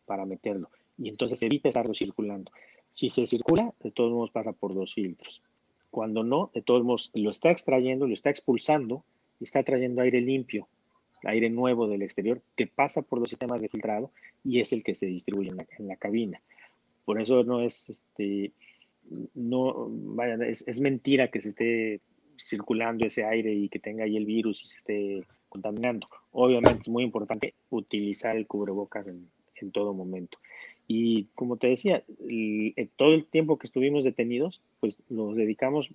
[0.05, 0.69] para meterlo.
[0.97, 2.51] Y entonces evita estarlo circulando.
[2.89, 5.41] Si se circula, de todos modos pasa por dos filtros.
[5.89, 9.03] Cuando no, de todos modos lo está extrayendo, lo está expulsando
[9.39, 10.67] y está trayendo aire limpio
[11.23, 14.11] aire nuevo del exterior que pasa por los sistemas de filtrado
[14.43, 16.41] y es el que se distribuye en la, cabina.
[17.05, 18.51] Por eso no es, este,
[19.33, 22.01] no, vaya, es, mentira que se esté
[22.37, 26.07] circulando ese aire y que tenga ahí el virus y se esté contaminando.
[26.31, 29.29] Obviamente es muy importante utilizar el cubrebocas en,
[29.71, 30.39] todo momento.
[30.87, 32.03] Y como te decía,
[32.95, 35.87] todo el tiempo que estuvimos detenidos, pues nos dedicamos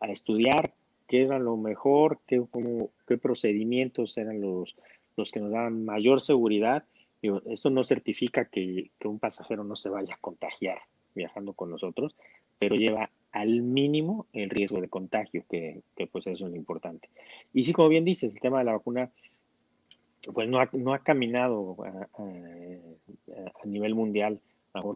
[0.00, 0.72] a estudiar
[1.10, 2.40] qué era lo mejor, qué,
[3.18, 4.76] procedimientos eran los,
[5.16, 6.84] los que nos daban mayor seguridad.
[7.46, 10.78] esto no certifica que, un pasajero no se vaya a contagiar
[11.16, 12.14] viajando con nosotros,
[12.60, 17.08] pero lleva al mínimo el riesgo de contagio, que, pues eso es lo importante.
[17.52, 19.10] Y sí, como bien dices, el tema de la vacuna,
[20.32, 24.40] pues no ha, caminado a, nivel mundial,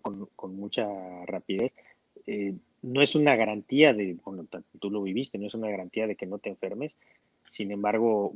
[0.00, 0.86] con, con mucha
[1.26, 1.74] rapidez.
[2.28, 4.46] Eh, no es una garantía de, bueno,
[4.78, 6.98] tú lo viviste, no es una garantía de que no te enfermes,
[7.46, 8.34] sin embargo,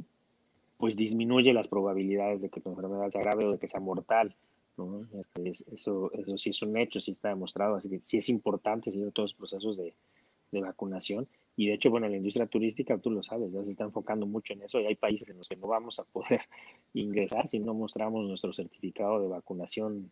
[0.79, 4.35] pues disminuye las probabilidades de que tu enfermedad sea grave o de que sea mortal.
[4.79, 5.01] ¿no?
[5.19, 8.91] Este, eso, eso sí es un hecho, sí está demostrado, así que sí es importante
[8.91, 9.95] seguir todos los procesos de,
[10.51, 11.29] de vacunación.
[11.57, 14.55] Y de hecho, bueno, la industria turística, tú lo sabes, ya se está enfocando mucho
[14.55, 16.41] en eso y hay países en los que no vamos a poder
[16.95, 20.11] ingresar si no mostramos nuestro certificado de vacunación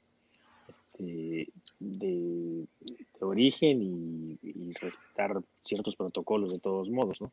[0.98, 2.64] este, de,
[3.20, 7.32] origen y, respetar ciertos protocolos de todos modos, ¿no?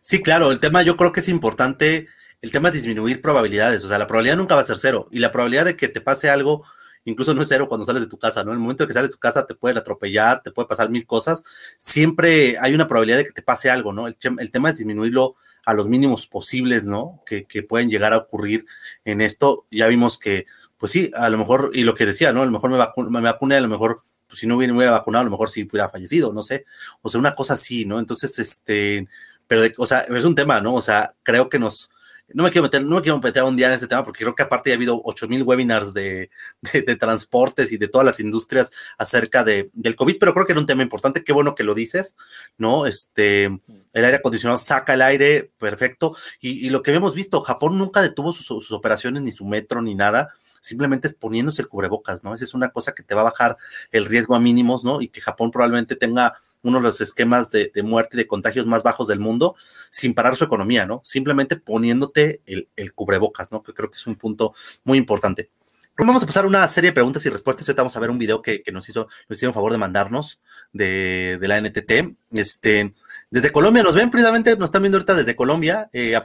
[0.00, 2.08] Sí, claro, el tema yo creo que es importante,
[2.42, 5.20] el tema es disminuir probabilidades, o sea, la probabilidad nunca va a ser cero y
[5.20, 6.64] la probabilidad de que te pase algo
[7.04, 8.50] incluso no es cero cuando sales de tu casa, ¿no?
[8.50, 11.06] En el momento que sales de tu casa te pueden atropellar, te puede pasar mil
[11.06, 11.44] cosas,
[11.78, 14.06] siempre hay una probabilidad de que te pase algo, ¿no?
[14.08, 17.22] El, tema es disminuirlo a los mínimos posibles, ¿no?
[17.26, 18.66] Que, pueden llegar a ocurrir
[19.04, 19.64] en esto.
[19.70, 20.46] Ya vimos que
[20.78, 22.42] pues sí, a lo mejor, y lo que decía, ¿no?
[22.42, 25.22] A lo mejor me, me vacuné, a lo mejor, pues si no hubiera, hubiera vacunado,
[25.22, 26.66] a lo mejor sí hubiera fallecido, no sé.
[27.02, 27.98] O sea, una cosa así, ¿no?
[27.98, 29.08] Entonces, este,
[29.46, 30.74] pero, o sea, es un tema, ¿no?
[30.74, 31.90] O sea, creo que nos,
[32.32, 34.34] no me quiero meter, no me quiero meter un día en este tema porque creo
[34.34, 36.30] que aparte ya ha habido 8000 webinars de,
[36.72, 40.60] de, transportes y de todas las industrias acerca de, del COVID, pero creo que era
[40.60, 41.22] un tema importante.
[41.22, 42.16] Qué bueno que lo dices,
[42.56, 42.86] ¿no?
[42.86, 46.16] Este, el aire acondicionado saca el aire, perfecto.
[46.40, 49.82] Y, y lo que hemos visto, Japón nunca detuvo sus, sus, operaciones, ni su metro,
[49.82, 50.30] ni nada.
[50.60, 52.34] Simplemente es poniéndose el cubrebocas, ¿no?
[52.34, 53.58] Esa es una cosa que te va a bajar
[53.92, 55.02] el riesgo a mínimos, ¿no?
[55.02, 58.82] Y que Japón probablemente tenga uno de los esquemas de, muerte y de contagios más
[58.82, 59.54] bajos del mundo,
[59.90, 61.00] sin parar su economía, ¿no?
[61.04, 63.62] Simplemente poniéndote el, cubrebocas, ¿no?
[63.62, 65.50] Que creo que es un punto muy importante.
[65.96, 67.68] Vamos a pasar una serie de preguntas y respuestas.
[67.68, 70.40] Ahorita vamos a ver un video que, nos hizo, nos hicieron favor de mandarnos
[70.72, 72.16] de, la NTT.
[72.32, 72.94] Este,
[73.30, 75.88] desde Colombia nos ven, precisamente nos están viendo ahorita desde Colombia.
[75.92, 76.18] Eh,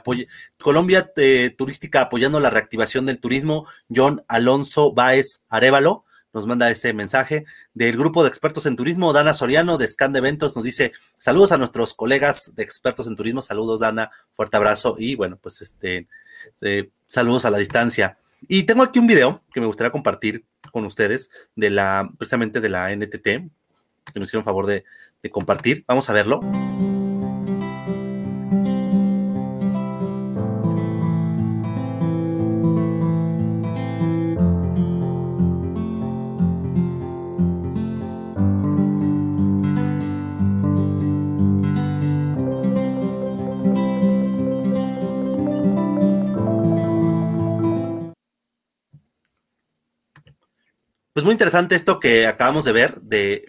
[0.58, 3.66] Colombia eh, Turística apoyando la reactivación del turismo.
[3.94, 7.44] John Alonso Báez Arevalo nos manda ese mensaje.
[7.74, 11.52] Del grupo de expertos en turismo, Dana Soriano, de Scan de Eventos, nos dice saludos
[11.52, 13.42] a nuestros colegas de expertos en turismo.
[13.42, 16.08] Saludos, Dana, fuerte abrazo y bueno, pues este,
[17.06, 18.16] saludos a la distancia.
[18.48, 22.68] Y tengo aquí un video que me gustaría compartir con ustedes de la, precisamente de
[22.68, 24.84] la NTT, que nos hicieron favor de
[25.30, 25.84] compartir.
[25.86, 26.40] Vamos a verlo.
[51.20, 52.94] Pues muy interesante esto que acabamos de ver,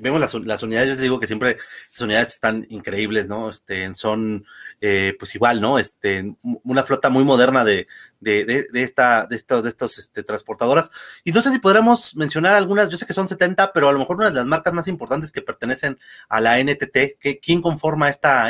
[0.02, 1.56] vemos las, unidades, yo les digo que siempre
[1.90, 3.50] las unidades están increíbles, ¿no?
[3.50, 4.44] Este, son,
[4.82, 5.80] eh, pues igual, ¿no?
[5.80, 7.88] Este, una flota muy moderna de,
[8.20, 10.92] de, este, transportadoras.
[11.24, 14.00] Y no sé si podremos mencionar algunas, yo sé que son 70, pero a lo
[14.00, 18.50] mejor una de las marcas más importantes que pertenecen a la NTT, ¿quién conforma esta,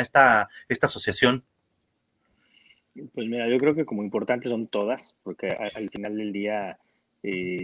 [0.82, 1.44] asociación?
[3.14, 6.80] Pues mira, yo creo que como importantes son todas, porque al final del día
[7.22, 7.62] eh,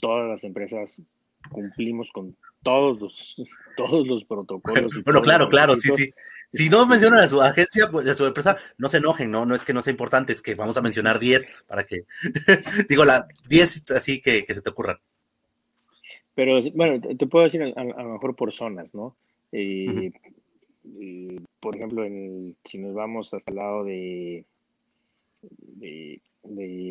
[0.00, 1.02] todas las empresas
[1.50, 3.36] cumplimos con todos los,
[3.76, 5.02] todos los protocolos.
[5.04, 6.12] bueno, claro, claro, sí, sí.
[6.54, 9.46] Si no mencionan a su agencia, pues, a su empresa, no se enojen, ¿no?
[9.46, 12.04] No es que no sea importante, es que vamos a mencionar 10 para que,
[12.90, 14.98] digo, la 10 así que, se te ocurran.
[16.34, 19.16] Pero bueno, te puedo decir a, lo mejor por zonas, ¿no?
[19.50, 20.12] Eh,
[21.00, 24.44] eh, por ejemplo, en si nos vamos hasta el lado de,
[25.42, 26.20] de,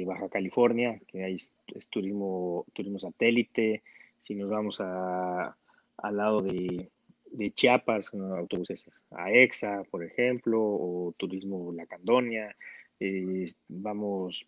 [0.06, 3.84] Baja California, que hay es turismo, turismo satélite,
[4.20, 5.56] si nos vamos a,
[5.98, 6.90] al lado de,
[7.32, 12.56] de Chiapas, autobuses a EXA, por ejemplo, o Turismo La Candonia.
[13.00, 14.48] Eh, vamos,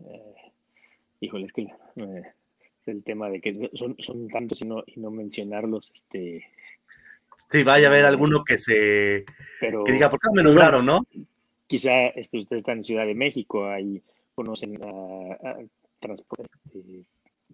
[0.00, 0.34] eh,
[1.20, 2.22] híjole, es que eh,
[2.82, 5.92] es el tema de que son, son tantos y no, y no mencionarlos.
[5.94, 6.44] Este,
[7.48, 9.24] sí, vaya a haber alguno que se
[9.60, 11.06] que diga, ¿por qué me nombraron, no?
[11.70, 14.02] Quizá este, ustedes están en Ciudad de México, ahí
[14.34, 14.88] conocen a,
[15.50, 17.04] a este,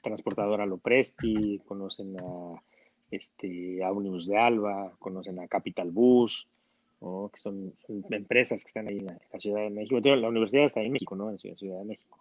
[0.00, 2.62] transportadora Lopresti, conocen a
[3.11, 6.48] este, de Alba, conocen a Capital Bus,
[6.98, 7.74] que son,
[8.11, 10.00] empresas que están ahí en la, Ciudad de México.
[10.00, 11.29] La universidad está en México, ¿no?
[11.29, 12.18] En la Ciudad de México.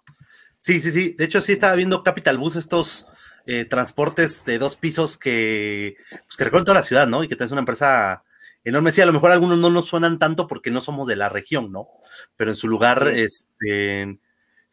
[0.58, 1.14] Sí, sí, sí.
[1.14, 3.08] De hecho, sí estaba viendo Capital Bus, estos
[3.46, 7.24] eh, transportes de dos pisos que, pues, que recorren toda la ciudad, ¿no?
[7.24, 8.25] Y que es una empresa
[8.66, 8.92] enorme.
[8.92, 11.72] Sí, a lo mejor algunos no nos suenan tanto porque no somos de la región,
[11.72, 11.88] ¿no?
[12.36, 14.20] Pero en su lugar, este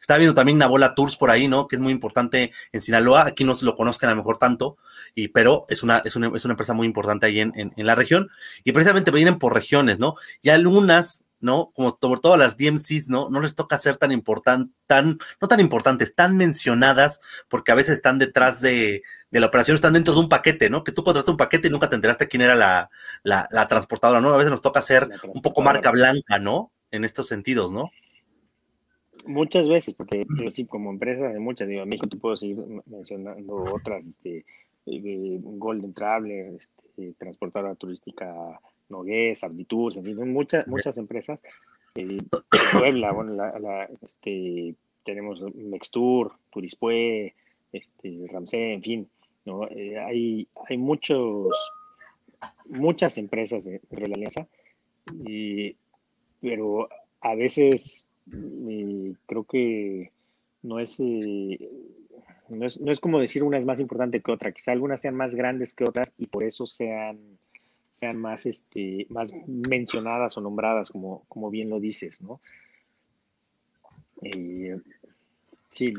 [0.03, 1.65] Está viendo también Nabola Tours por ahí, ¿no?
[1.69, 3.25] Que es muy importante en Sinaloa.
[3.25, 4.75] Aquí no se lo conozcan a lo mejor tanto,
[5.15, 7.95] y, pero es una, es una, es una empresa muy importante ahí en, en, la
[7.95, 8.29] región.
[8.65, 10.15] Y precisamente vienen por regiones, ¿no?
[10.41, 11.71] Y algunas, ¿no?
[11.73, 13.29] Como por todas las DMCs, ¿no?
[13.29, 17.95] No les toca ser tan importantes, tan, no tan importantes, tan mencionadas, porque a veces
[17.95, 20.83] están detrás de, de, la operación, están dentro de un paquete, ¿no?
[20.83, 22.89] Que tú contrataste un paquete y nunca te enteraste quién era la,
[23.23, 24.29] la, la transportadora, ¿no?
[24.29, 26.71] A veces nos toca ser un poco marca blanca, ¿no?
[26.91, 27.91] En estos sentidos, ¿no?
[29.25, 32.57] Muchas veces, porque yo sí, como empresa de muchas, digo, a México te puedo seguir
[32.85, 34.45] mencionando otras, este,
[34.85, 38.59] eh, Golden Traveler, este, transportadora turística
[38.93, 41.41] Nogués, Arbitur, en fin, muchas, muchas empresas.
[41.95, 42.19] Eh,
[42.79, 47.33] Puebla, bueno, la, este, tenemos Mextur, Turispue,
[47.71, 49.09] este, Ramsey, en fin,
[49.45, 49.67] ¿no?
[49.69, 51.49] Eh, hay, hay muchos,
[52.65, 54.47] muchas empresas de, de la alianza,
[55.25, 55.75] y,
[56.39, 56.87] pero
[57.21, 58.09] a veces
[59.25, 60.11] creo que
[60.61, 61.69] no es, eh,
[62.49, 65.15] no es, no es como decir una es más importante que otra, quizá algunas sean
[65.15, 67.19] más grandes que otras y por eso sean,
[67.93, 72.41] sean más, este, más mencionadas o nombradas, como, como bien lo dices, ¿no?
[74.23, 74.77] Eh,
[75.69, 75.93] sí,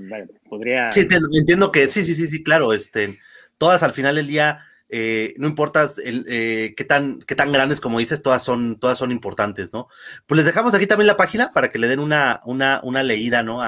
[0.48, 0.90] podría...
[0.90, 1.06] Sí,
[1.38, 3.16] entiendo que sí, sí, sí, sí, claro, este,
[3.58, 7.80] todas al final del día eh, no importa el, eh, qué, tan, qué tan grandes,
[7.80, 9.86] como dices, todas son, todas son importantes, ¿no?
[10.26, 13.44] Pues les dejamos aquí también la página para que le den una, una, una leída,
[13.44, 13.62] ¿no?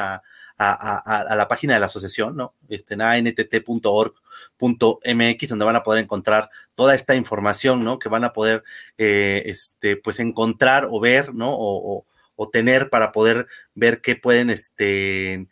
[0.59, 2.55] La página de la asociación, ¿no?
[2.69, 4.19] Este, en antt.org.mx,
[5.49, 7.99] donde van a poder encontrar toda esta información, ¿no?
[7.99, 8.65] Que van a poder,
[8.99, 11.55] eh, este, pues encontrar o ver, ¿no?
[11.55, 12.05] O,
[12.53, 15.49] tener para poder ver qué pueden, este,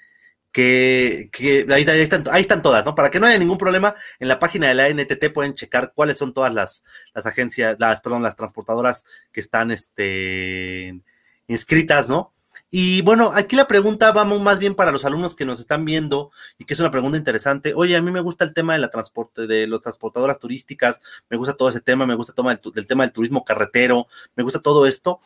[0.53, 1.31] que,
[1.71, 2.95] ahí, están, ahí, están, todas, ¿no?
[2.95, 6.19] Para que no haya ningún problema, en la página de la NTT pueden checar cuáles
[6.19, 11.01] son todas las, las agencias, las, perdón, las transportadoras que están este,
[11.49, 12.34] inscritas, ¿no?
[12.77, 16.33] Y bueno, aquí la pregunta vamos más bien para los alumnos que nos están viendo
[16.59, 17.73] y que es una pregunta interesante.
[17.73, 21.37] Oye, a mí me gusta el tema de la transporte, de las transportadoras turísticas, me
[21.37, 24.89] gusta todo ese tema, me gusta todo el, tema del turismo carretero, me gusta todo
[24.89, 25.21] esto.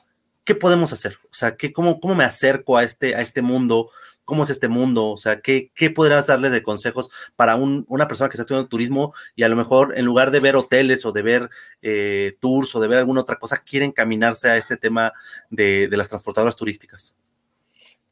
[0.45, 1.17] ¿Qué podemos hacer?
[1.25, 3.89] O sea, ¿qué, cómo, ¿cómo me acerco a este, a este mundo?
[4.27, 8.29] cómo es este mundo, o sea, qué, qué podrías darle de consejos para una persona
[8.29, 11.23] que está estudiando turismo y a lo mejor en lugar de ver hoteles o de
[11.23, 11.49] ver
[11.81, 15.15] eh, tours o de ver alguna otra cosa, quieren caminarse a este tema
[15.49, 17.17] de, las transportadoras turísticas.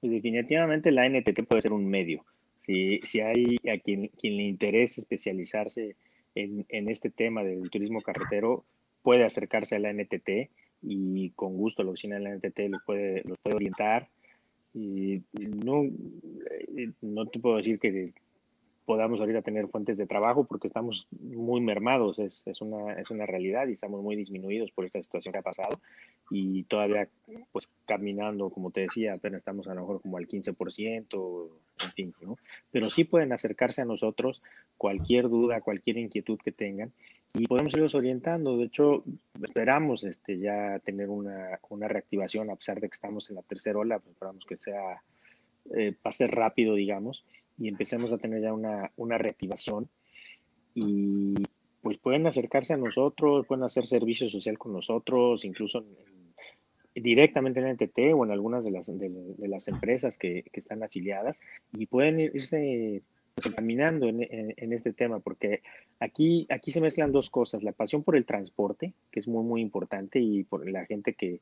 [0.09, 2.25] Definitivamente la NTT puede ser un medio.
[2.65, 5.97] Si, si hay a quien, quien le interese especializarse
[6.35, 8.65] en, este tema del turismo carretero,
[9.03, 10.51] puede acercarse a la NTT
[10.83, 14.09] y con gusto la oficina de la NTT lo puede, lo puede orientar
[14.75, 18.13] y no, eh, no te puedo decir que
[18.87, 23.27] podamos ahorita tener fuentes de trabajo porque estamos muy mermados, es, es, una, es una
[23.27, 25.81] realidad y estamos muy disminuidos por esta situación que ha pasado
[26.31, 27.09] y todavía
[27.53, 31.49] pues caminando, como te decía, apenas estamos a lo mejor como al 15%,
[31.85, 32.39] en fin, ¿no?
[32.71, 34.41] Pero sí pueden acercarse a nosotros
[34.79, 36.93] cualquier duda, cualquier inquietud que tengan
[37.35, 38.57] y podemos irlos orientando.
[38.57, 39.03] De hecho,
[39.43, 43.79] esperamos este, ya tener una, una reactivación, a pesar de que estamos en la tercera
[43.79, 45.03] ola, pues esperamos que sea,
[45.77, 47.25] eh, pase rápido, digamos,
[47.59, 49.89] y empecemos a tener ya una, una reactivación.
[50.75, 51.35] Y
[51.83, 55.85] pues pueden acercarse a nosotros, pueden hacer servicio social con nosotros, incluso
[56.95, 60.83] directamente en el NTT o en algunas de las, de, las empresas que, que, están
[60.83, 61.43] afiliadas
[61.75, 63.03] y pueden irse
[63.55, 65.61] caminando en, en, este tema, porque
[66.01, 69.61] aquí, aquí se mezclan dos cosas, la pasión por el transporte, que es muy, muy
[69.61, 71.41] importante, y por la gente que,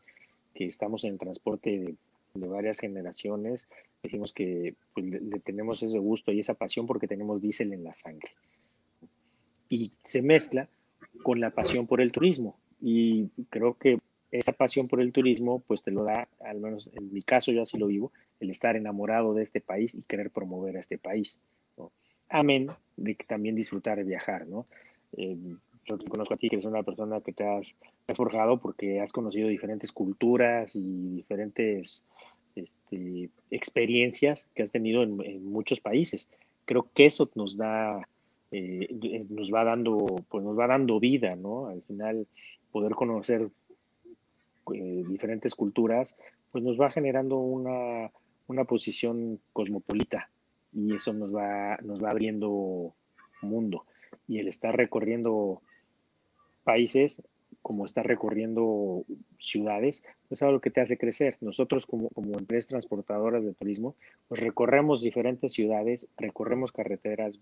[0.55, 1.95] que estamos en el transporte
[2.35, 3.69] de, varias generaciones,
[4.03, 7.93] decimos que pues, le, tenemos ese gusto y esa pasión porque tenemos diésel en la
[7.93, 8.31] sangre.
[9.69, 10.69] Y se mezcla
[11.23, 12.57] con la pasión por el turismo.
[12.81, 13.99] Y creo que
[14.31, 17.63] esa pasión por el turismo, pues te lo da, al menos en mi caso yo
[17.63, 21.41] así lo vivo, el estar enamorado de este país y querer promover a este país.
[22.29, 24.67] Amén de que también disfrutar de viajar, ¿no?
[25.17, 25.37] Eh,
[25.87, 27.75] yo te conozco a ti, que eres una persona que te has,
[28.15, 32.05] forjado porque has conocido diferentes culturas y diferentes
[32.55, 36.29] este, experiencias que has tenido en, muchos países.
[36.65, 38.09] Creo que eso nos da,
[38.51, 41.67] eh, nos va dando, pues nos va dando vida, ¿no?
[41.67, 42.27] Al final,
[42.71, 43.49] poder conocer
[44.73, 46.17] eh, diferentes culturas,
[46.51, 48.11] pues nos va generando una,
[48.47, 50.31] una posición cosmopolita
[50.73, 52.95] y eso nos va, nos va abriendo
[53.43, 53.85] mundo.
[54.27, 55.63] Y el estar recorriendo
[56.65, 57.23] países
[57.63, 59.05] como estar recorriendo
[59.39, 61.39] ciudades, pues es algo que te hace crecer.
[61.41, 63.95] Nosotros como, como empresas transportadoras de turismo,
[64.29, 67.41] pues recorremos diferentes ciudades, recorremos carreteras.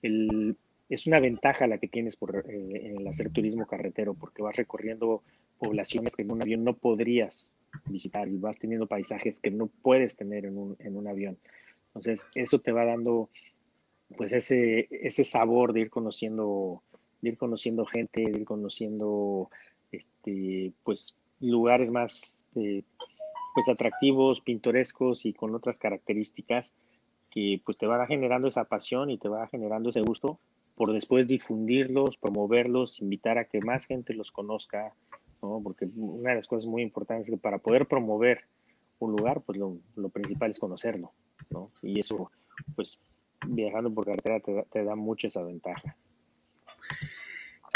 [0.00, 0.56] El,
[0.88, 5.22] es una ventaja la que tienes por eh, hacer turismo carretero, porque vas recorriendo
[5.58, 7.54] poblaciones que en un avión no podrías
[7.86, 11.36] visitar y vas teniendo paisajes que no puedes tener en un, en un avión.
[11.88, 13.28] Entonces, eso te va dando
[14.16, 16.82] pues ese, ese sabor de ir conociendo
[17.20, 19.50] de ir conociendo gente, de ir conociendo
[19.92, 22.82] este, pues, lugares más eh,
[23.54, 26.74] pues, atractivos, pintorescos y con otras características
[27.30, 30.38] que pues, te van generando esa pasión y te va generando ese gusto
[30.78, 34.94] por después difundirlos, promoverlos, invitar a que más gente los conozca,
[35.42, 35.60] ¿no?
[35.60, 38.44] porque una de las cosas muy importantes es que para poder promover
[39.00, 41.12] un lugar, pues lo, principal es conocerlo,
[41.50, 41.70] ¿no?
[41.82, 42.30] Y eso,
[42.76, 43.00] pues
[43.46, 45.96] viajando por carretera te, te da mucho esa ventaja.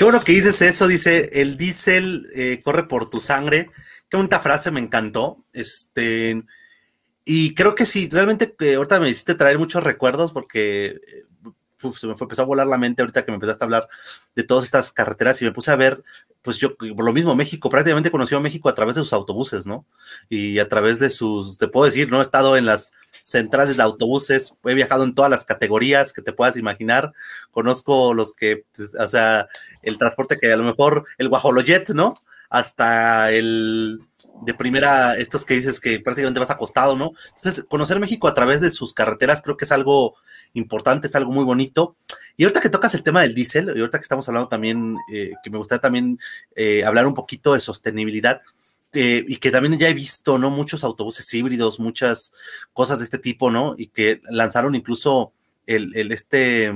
[0.03, 3.71] Qué bueno que dices eso, dice, el diésel eh, corre por tu sangre.
[4.09, 5.45] Qué bonita frase, me encantó.
[5.53, 6.43] Este,
[7.25, 10.99] y creo que sí, realmente eh, ahorita me hiciste traer muchos recuerdos porque
[11.93, 13.89] se me fue, empezó a volar la mente ahorita que me empezaste a hablar
[14.35, 16.03] de todas estas carreteras y me puse a ver,
[16.43, 19.67] pues yo, por lo mismo, México, prácticamente conocí a México a través de sus autobuses,
[19.67, 19.87] ¿no?
[20.29, 22.19] Y a través de sus, te puedo decir, ¿no?
[22.21, 26.33] He estado en las centrales de autobuses, he viajado en todas las categorías que te
[26.33, 27.13] puedas imaginar,
[27.51, 29.49] conozco los que, pues, o sea,
[29.83, 32.15] el transporte que a lo mejor, el guajoloyet, ¿no?
[32.51, 34.01] Hasta el
[34.43, 37.13] de primera, estos que dices que prácticamente vas acostado, ¿no?
[37.29, 40.17] Entonces, conocer México a través de sus carreteras creo que es algo
[40.55, 41.97] importante, es algo muy bonito.
[42.37, 45.33] Y ahorita que tocas el tema del diésel, y ahorita que estamos hablando también, eh,
[45.43, 46.19] que me gustaría también
[46.57, 48.41] eh, hablar un poquito de sostenibilidad,
[48.95, 50.51] eh, y que también ya he visto, ¿no?
[50.51, 52.33] Muchos autobuses híbridos, muchas
[52.73, 53.75] cosas de este tipo, ¿no?
[53.77, 55.33] Y que lanzaron incluso
[55.67, 56.73] el, este,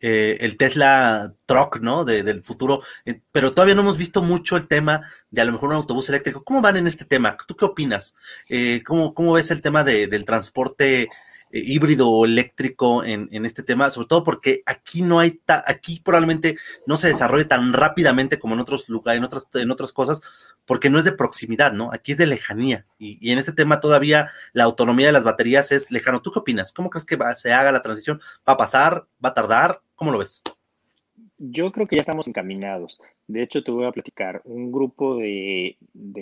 [0.00, 2.04] el Tesla Truck, ¿no?
[2.04, 2.82] del futuro,
[3.32, 6.44] pero todavía no hemos visto mucho el tema de a lo mejor un autobús eléctrico.
[6.44, 7.36] ¿Cómo van en este tema?
[7.48, 8.14] ¿Tú qué opinas?
[8.84, 11.08] ¿cómo, ¿cómo, ves el tema del transporte
[11.50, 16.56] eh, híbrido o eléctrico en, este tema, sobre todo porque aquí no hay, aquí probablemente
[16.86, 20.20] no se desarrolle tan rápidamente como en otros lugares, en otras, en otras cosas,
[20.66, 21.92] porque no es de proximidad, ¿no?
[21.92, 22.86] Aquí es de lejanía.
[22.98, 26.22] Y, en este tema todavía la autonomía de las baterías es lejano.
[26.22, 26.72] ¿Tú qué opinas?
[26.72, 28.20] ¿Cómo crees que se haga la transición?
[28.48, 29.06] ¿Va a pasar?
[29.24, 29.80] ¿Va a tardar?
[29.94, 30.42] ¿Cómo lo ves?
[31.38, 32.98] Yo creo que ya estamos encaminados.
[33.26, 34.42] De hecho, te voy a platicar.
[34.44, 35.76] Un grupo de,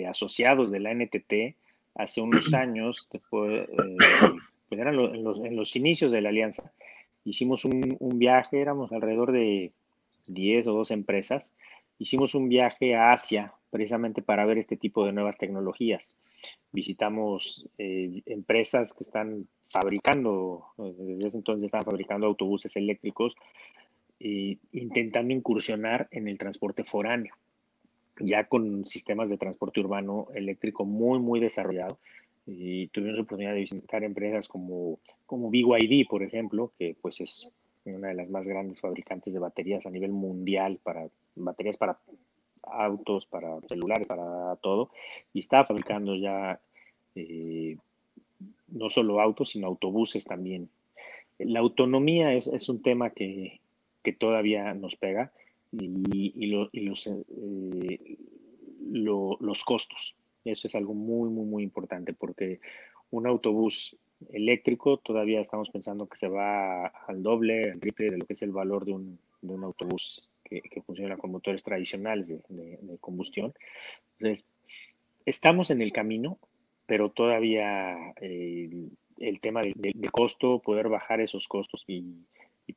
[0.07, 1.55] asociados de la NTT
[1.95, 3.97] hace unos años, después, eh,
[4.73, 4.99] pues eran
[5.45, 6.71] en, los, inicios de la alianza.
[7.25, 9.71] Hicimos un, viaje, éramos alrededor de
[10.27, 11.53] 10 o 12 empresas.
[11.99, 16.15] Hicimos un viaje a Asia precisamente para ver este tipo de nuevas tecnologías.
[16.71, 23.35] Visitamos eh, empresas que están fabricando, desde ese entonces estaban fabricando autobuses eléctricos,
[24.19, 27.35] e intentando incursionar en el transporte foráneo,
[28.19, 31.99] ya con sistemas de transporte urbano eléctrico muy, muy desarrollado
[32.45, 37.51] y tuvimos la oportunidad de visitar empresas como, como BYD, por ejemplo, que pues es
[37.85, 41.97] una de las más grandes fabricantes de baterías a nivel mundial para baterías para
[42.63, 44.89] autos, para celulares, para todo,
[45.33, 46.59] y está fabricando ya
[47.15, 47.77] eh,
[48.67, 50.69] no solo autos, sino autobuses también.
[51.39, 53.59] La autonomía es, es un tema que,
[54.01, 55.31] que, todavía nos pega
[55.71, 58.17] y, y, los, eh,
[58.91, 60.15] los costos.
[60.45, 62.59] Eso es algo muy, muy, muy importante porque
[63.11, 63.95] un autobús
[64.31, 68.41] eléctrico todavía estamos pensando que se va al doble, al triple de lo que es
[68.41, 73.53] el valor de un, de un autobús que, funciona con motores tradicionales de, de, combustión.
[74.19, 74.45] Entonces,
[75.25, 76.37] estamos en el camino,
[76.85, 78.69] pero todavía eh,
[79.17, 82.25] el tema del, costo, poder bajar esos costos y,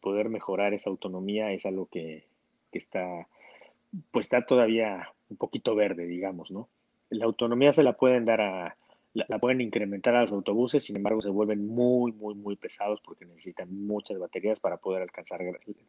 [0.01, 2.27] poder mejorar esa autonomía es algo que,
[2.71, 3.27] que, está,
[4.11, 6.69] pues está todavía un poquito verde, digamos, ¿no?
[7.11, 8.77] La autonomía se la pueden dar a,
[9.29, 13.25] la, pueden incrementar a los autobuses, sin embargo se vuelven muy, muy, muy pesados porque
[13.25, 15.41] necesitan muchas baterías para poder alcanzar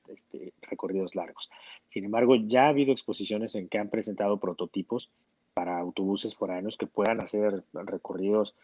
[0.08, 1.50] este, recorridos largos.
[1.90, 5.10] Sin embargo, ya ha habido exposiciones en que han presentado prototipos
[5.54, 8.56] para autobuses foráneos que puedan hacer recorridos,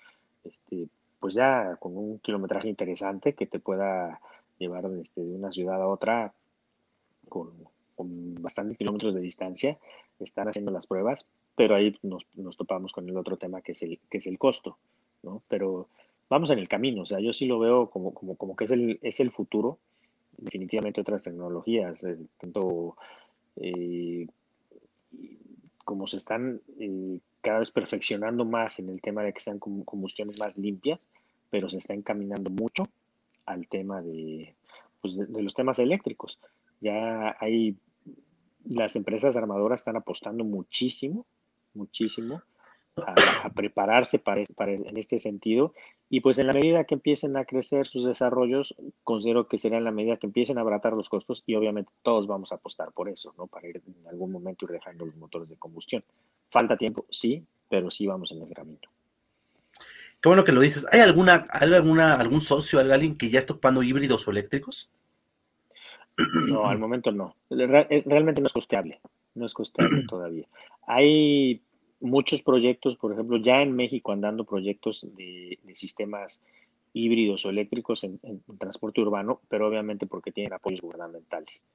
[0.44, 0.88] este,
[1.20, 4.22] pues ya con un kilometraje interesante que te pueda
[4.60, 6.34] llevar este, de una ciudad a otra
[7.28, 7.52] con,
[7.96, 9.78] con bastantes kilómetros de distancia.
[10.20, 11.26] Están haciendo las pruebas,
[11.56, 12.26] pero ahí nos,
[12.58, 14.78] topamos con el otro tema que es el, que es el costo,
[15.22, 15.44] ¿no?
[15.48, 15.88] Pero
[16.30, 18.72] vamos en el camino, o sea, yo sí lo veo como, como, como que es
[18.72, 19.78] el, es el futuro,
[20.38, 22.98] definitivamente otras tecnologías, eh, tanto
[23.58, 24.28] eh,
[25.86, 30.40] como se están eh, cada vez perfeccionando más en el tema de que sean combustiones
[30.40, 31.08] más limpias,
[31.50, 32.88] pero se está encaminando mucho
[33.46, 34.56] al tema de,
[35.02, 36.40] pues de los temas eléctricos.
[36.82, 37.76] Ya hay,
[38.66, 41.26] las empresas armadoras están apostando muchísimo
[41.74, 42.42] muchísimo
[42.98, 45.74] a, prepararse para, para, en este sentido.
[46.10, 49.84] Y pues en la medida que empiecen a crecer sus desarrollos, considero que será en
[49.84, 53.10] la medida que empiecen a abaratar los costos y obviamente todos vamos a apostar por
[53.10, 53.48] eso, ¿no?
[53.48, 56.04] Para ir en algún momento ir dejando los motores de combustión.
[56.50, 58.80] Falta tiempo, sí, pero sí vamos en ese camino.
[60.22, 60.86] Qué bueno que lo dices.
[60.92, 64.90] ¿Hay alguna, alguna, algún socio, alguien que ya está ocupando híbridos o eléctricos?
[66.48, 67.36] No, al momento no.
[67.50, 69.02] Realmente no es costeable.
[69.36, 70.48] No es costeable todavía.
[70.86, 71.62] Hay
[72.04, 76.42] muchos proyectos, por ejemplo, ya en México andando proyectos de, sistemas
[76.92, 78.20] híbridos o eléctricos en,
[78.60, 81.66] transporte urbano, pero obviamente porque tienen apoyos gubernamentales.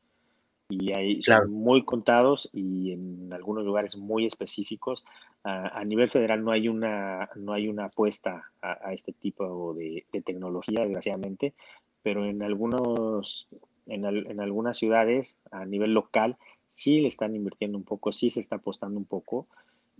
[0.71, 5.03] Y hay, son muy contados y en algunos lugares muy específicos.
[5.43, 10.83] A, nivel federal no hay una, no hay una apuesta a, este tipo de, tecnología,
[10.83, 11.55] desgraciadamente,
[12.03, 13.49] pero en, algunos,
[13.87, 16.37] en, en algunas ciudades a nivel local
[16.69, 19.49] sí le están invirtiendo un poco, sí se está apostando un poco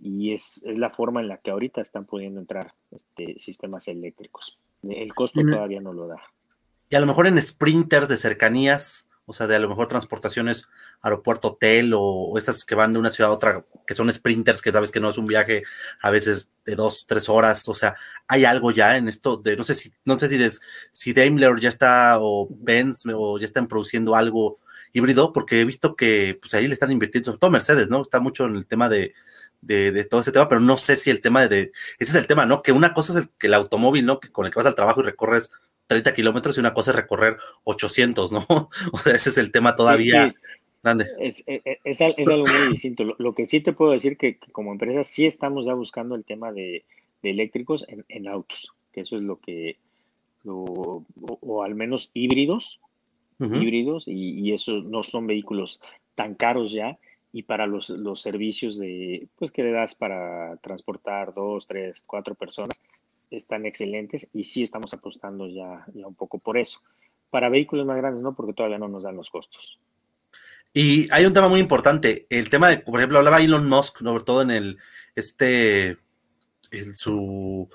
[0.01, 4.57] y es, la forma en la que ahorita están pudiendo entrar este, sistemas eléctricos.
[4.83, 6.21] El costo todavía no lo da.
[6.89, 10.67] Y a lo mejor en sprinters de cercanías, o sea, de a lo mejor transportaciones
[11.01, 14.71] aeropuerto hotel o, esas que van de una ciudad a otra, que son sprinters, que
[14.71, 15.63] sabes que no es un viaje
[16.01, 17.95] a veces de dos, tres horas, o sea,
[18.27, 20.59] hay algo ya en esto de, no sé si, no sé si,
[20.91, 24.59] si Daimler ya está o Benz o ya están produciendo algo
[24.93, 28.01] híbrido, porque he visto que pues ahí le están invirtiendo, sobre todo Mercedes, ¿no?
[28.01, 29.13] Está mucho en el tema de,
[29.61, 32.45] de, todo ese tema, pero no sé si el tema de, ese es el tema,
[32.45, 32.61] ¿no?
[32.61, 34.19] Que una cosa es el, que el automóvil, ¿no?
[34.19, 35.51] Que con el que vas al trabajo y recorres
[35.87, 38.45] 30 kilómetros y una cosa es recorrer 800, ¿no?
[38.93, 40.35] o sea, ese es el tema todavía
[40.83, 41.07] grande.
[41.19, 43.03] Es, algo muy distinto.
[43.17, 46.23] Lo, que sí te puedo decir que, que, como empresa sí estamos ya buscando el
[46.23, 46.85] tema de,
[47.23, 49.77] eléctricos en, autos, que eso es lo que,
[50.45, 51.03] o,
[51.63, 52.79] al menos híbridos,
[53.39, 55.79] híbridos, y, y esos no son vehículos
[56.15, 56.97] tan caros ya,
[57.31, 62.35] y para los, los, servicios de, pues, que le das para transportar dos, tres, cuatro
[62.35, 62.79] personas,
[63.29, 66.81] están excelentes y sí estamos apostando ya, ya un poco por eso.
[67.29, 69.79] Para vehículos más grandes no, porque todavía no nos dan los costos.
[70.73, 74.23] Y hay un tema muy importante, el tema de, por ejemplo, hablaba Elon Musk, sobre
[74.23, 74.77] todo en el,
[75.15, 75.97] este,
[76.71, 77.69] en su,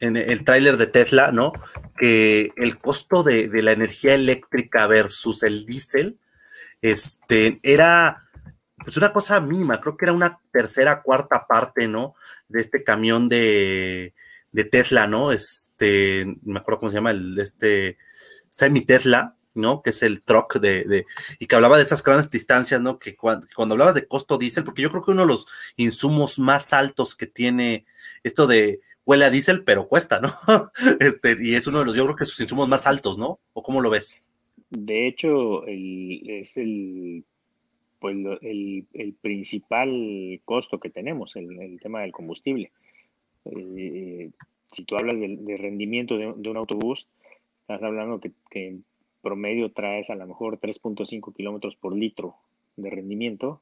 [0.00, 1.52] en el tráiler de Tesla, ¿no?
[1.96, 6.18] Que el costo de, de, la energía eléctrica versus el diésel,
[6.82, 8.30] este, era
[8.82, 12.14] pues una cosa mínima, creo que era una tercera, cuarta parte, ¿no?
[12.48, 14.14] De este camión de,
[14.52, 15.32] de Tesla, ¿no?
[15.32, 17.98] Este, me acuerdo cómo se llama, el, este,
[18.48, 19.82] semi Tesla, ¿no?
[19.82, 21.06] Que es el truck de, de,
[21.38, 22.98] y que hablaba de esas grandes distancias, ¿no?
[22.98, 25.46] Que cuando, cuando, hablabas de costo diésel, porque yo creo que uno de los
[25.76, 27.84] insumos más altos que tiene
[28.22, 30.32] esto de huele a diésel, pero cuesta, ¿no?
[31.00, 33.38] Este, y es uno de los, yo creo que sus insumos más altos, ¿no?
[33.52, 34.20] ¿O cómo lo ves?
[34.70, 37.24] De hecho, el, es el
[37.98, 42.72] pues el, el, principal costo que tenemos, el, el tema del combustible.
[43.44, 44.30] Eh,
[44.66, 47.08] si tú hablas de, rendimiento de, un autobús,
[47.60, 48.84] estás hablando que, que, en
[49.20, 52.36] promedio traes a lo mejor 3.5 kilómetros por litro
[52.76, 53.60] de rendimiento,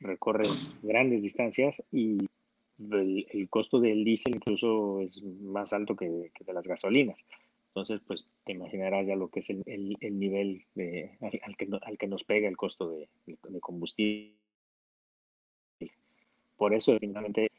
[0.00, 2.28] recorres grandes distancias y
[2.78, 7.24] el, costo del diésel incluso es más alto que, que de las gasolinas.
[7.74, 11.96] Entonces, pues te imaginarás ya lo que es el, el, nivel de, al, que, al,
[11.96, 14.34] que, nos pega el costo de, de, combustible.
[16.58, 17.50] Por eso, finalmente,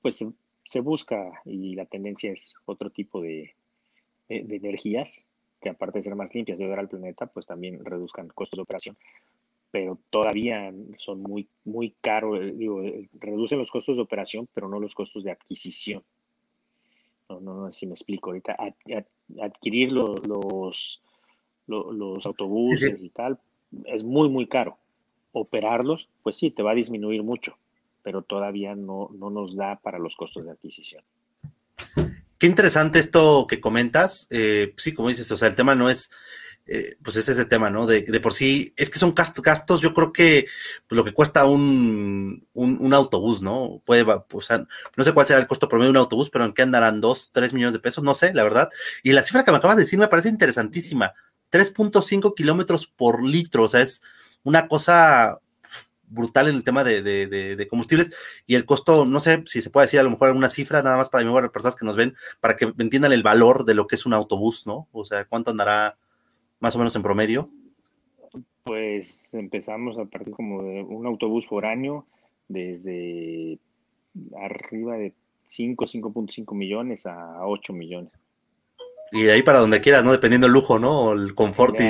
[0.00, 0.24] pues
[0.64, 3.54] se, busca y la tendencia es otro tipo de,
[4.28, 5.28] energías
[5.60, 8.62] que aparte de ser más limpias de ayudar al planeta, pues también reduzcan costos de
[8.62, 8.96] operación.
[9.72, 14.68] Pero todavía son muy, muy caros, eh, digo, eh, reducen los costos de operación, pero
[14.68, 16.04] no los costos de adquisición.
[17.28, 18.54] No, no, no si me explico ahorita.
[19.40, 21.02] adquirir los, los,
[21.66, 23.38] los, autobuses y tal
[23.86, 24.76] es muy, muy caro.
[25.32, 27.56] Operarlos, pues sí, te va a disminuir mucho,
[28.02, 31.02] pero todavía no, no nos da para los costos de adquisición.
[32.36, 34.26] Qué interesante esto que comentas.
[34.30, 36.10] Eh, sí, como dices, o sea, el tema no es,
[36.66, 37.86] eh, pues es ese tema, ¿no?
[37.86, 40.46] De, por sí, es que son gastos, yo creo que
[40.86, 43.82] pues, lo que cuesta un, un, autobús, ¿no?
[43.84, 44.26] Puede, o
[44.96, 47.30] no sé cuál será el costo promedio de un autobús, pero en qué andarán dos,
[47.32, 48.70] tres millones de pesos, no sé, la verdad.
[49.02, 51.14] Y la cifra que me acabas de decir me parece interesantísima.
[51.50, 54.00] 3.5 kilómetros por litro, o sea, es
[54.44, 55.40] una cosa
[56.12, 58.12] brutal en el tema de, combustibles
[58.46, 60.96] y el costo, no sé si se puede decir a lo mejor alguna cifra, nada
[60.96, 63.96] más para las personas que nos ven, para que entiendan el valor de lo que
[63.96, 64.88] es un autobús, ¿no?
[64.92, 65.96] O sea, ¿cuánto andará
[66.62, 67.50] más o menos en promedio?
[68.62, 72.06] Pues empezamos a partir como de un autobús por año,
[72.48, 73.58] desde
[74.40, 75.12] arriba de
[75.44, 78.12] 5, 5.5 millones a 8 millones.
[79.10, 80.12] Y de ahí para donde quieras, ¿no?
[80.12, 81.12] Dependiendo el lujo, ¿no?
[81.12, 81.84] El confort y,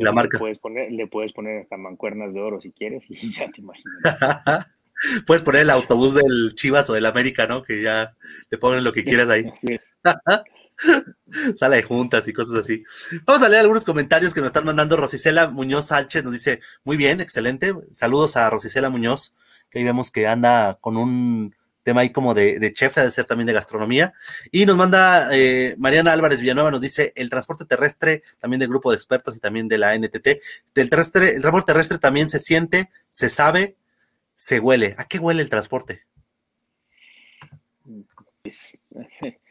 [0.00, 0.36] la marca.
[0.36, 3.62] Le puedes, poner, le puedes poner hasta mancuernas de oro si quieres y ya te
[3.62, 3.94] imaginas.
[5.26, 7.62] puedes poner el autobús del Chivas o del América, ¿no?
[7.62, 8.14] Que ya
[8.50, 9.44] le ponen lo que quieras ahí.
[9.52, 9.96] Así es.
[11.56, 12.84] Sala de juntas y cosas así.
[13.24, 14.96] Vamos a leer algunos comentarios que nos están mandando.
[14.96, 17.74] Rosicela Muñoz Sánchez nos dice, muy bien, excelente.
[17.92, 19.34] Saludos a Rosicela Muñoz,
[19.70, 23.26] que ahí vemos que anda con un tema ahí como de, de chef, de ser
[23.26, 24.14] también de gastronomía.
[24.50, 28.90] Y nos manda eh, Mariana Álvarez Villanueva, nos dice el transporte terrestre, también del grupo
[28.90, 30.40] de expertos y también de la NTT.
[30.74, 33.76] Del terrestre, el transporte terrestre también se siente, se sabe,
[34.34, 34.94] se huele.
[34.98, 36.04] ¿A qué huele el transporte?
[38.42, 38.82] Pues,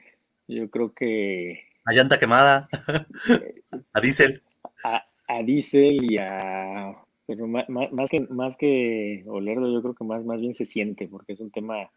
[0.48, 1.60] yo creo que...
[1.86, 2.70] A llanta quemada,
[3.94, 4.42] a diésel.
[4.84, 6.96] A, a diésel y a...
[7.26, 11.08] Pero más, más, que, más que olerlo, yo creo que más, más bien se siente,
[11.08, 11.90] porque es un tema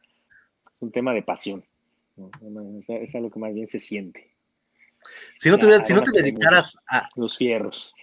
[0.77, 1.65] es un tema de pasión.
[2.89, 4.35] Es, algo que más bien se siente.
[5.35, 7.95] Si no, te, si no te dedicaras a los fierros.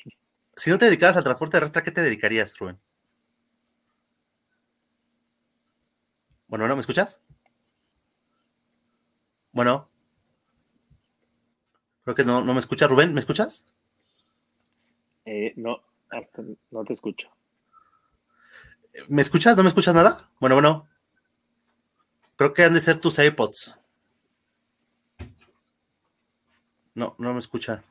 [0.56, 2.80] Si no te dedicaras al transporte terrestre, ¿a qué te dedicarías, Rubén?
[6.48, 7.22] Bueno, ¿no me escuchas?
[9.52, 9.90] Bueno.
[12.04, 13.66] Creo que no, no me escucha Rubén, ¿me escuchas?
[15.26, 17.30] Eh, no, hasta no te escucho.
[19.08, 19.56] ¿Me escuchas?
[19.58, 20.30] ¿No me escuchas nada?
[20.40, 20.88] Bueno, bueno.
[22.36, 23.76] Creo que han de ser tus AirPods.
[26.94, 27.84] No, no me escucha.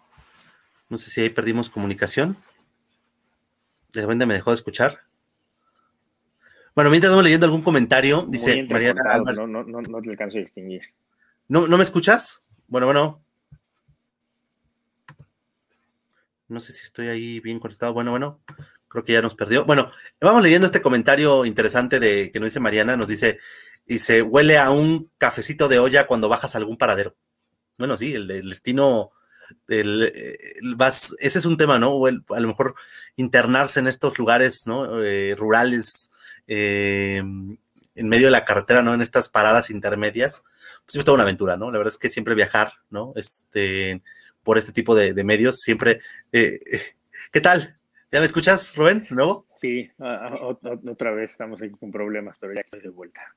[0.88, 2.36] No sé si ahí perdimos comunicación.
[3.92, 5.00] De repente me dejó de escuchar.
[6.74, 10.40] Bueno, mientras vamos leyendo algún comentario, dice Mariana No, no, no, no te alcanzo a
[10.40, 10.82] distinguir.
[11.48, 12.42] ¿No, ¿No me escuchas?
[12.68, 13.22] Bueno, bueno.
[16.52, 17.92] No sé si estoy ahí bien conectado.
[17.94, 18.40] Bueno, bueno.
[18.88, 19.64] Creo que ya nos perdió.
[19.64, 19.90] Bueno,
[20.20, 22.94] vamos leyendo este comentario interesante de que nos dice Mariana.
[22.94, 23.38] Nos dice,
[23.86, 27.16] y se huele a un cafecito de olla cuando bajas a algún paradero.
[27.78, 29.12] Bueno, sí, el, destino,
[29.66, 32.04] el, ese es un tema, ¿no?
[32.06, 32.74] a lo mejor
[33.16, 35.02] internarse en estos lugares, ¿no?
[35.02, 36.10] Eh, rurales,
[36.46, 38.92] eh, en medio de la carretera, ¿no?
[38.92, 40.44] En estas paradas intermedias,
[40.84, 41.70] pues es toda una aventura, ¿no?
[41.70, 43.14] La verdad es que siempre viajar, ¿no?
[43.16, 44.02] Este,
[44.42, 46.00] por este tipo de, medios, siempre...
[46.32, 46.58] Eh,
[47.30, 47.76] ¿Qué tal?
[48.10, 49.06] ¿Ya me escuchas, Rubén?
[49.10, 49.46] ¿Nuevo?
[49.54, 53.34] Sí, otra vez estamos aquí con problemas, pero ya estoy de vuelta.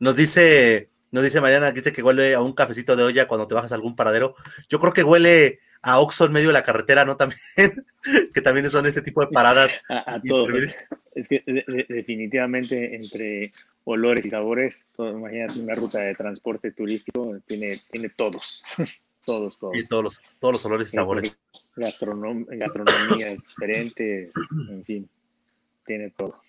[0.00, 3.54] Nos dice, nos dice Mariana, dice que huele a un cafecito de olla cuando te
[3.54, 4.34] bajas a algún paradero.
[4.68, 7.16] Yo creo que huele a Oxxo en medio de la carretera, ¿no?
[7.18, 7.40] También,
[8.34, 9.80] que también son este tipo de paradas.
[9.88, 10.48] A, todo.
[11.14, 11.42] Es que
[11.88, 13.52] definitivamente entre
[13.84, 18.62] olores y sabores, imagínate una ruta de transporte turístico, tiene, tiene todos,
[19.28, 19.76] todos, todos.
[19.76, 21.38] Y todos los, todos los olores y sabores.
[22.58, 24.32] gastronomía es diferente,
[24.70, 25.08] en fin,
[25.84, 26.40] tiene todo.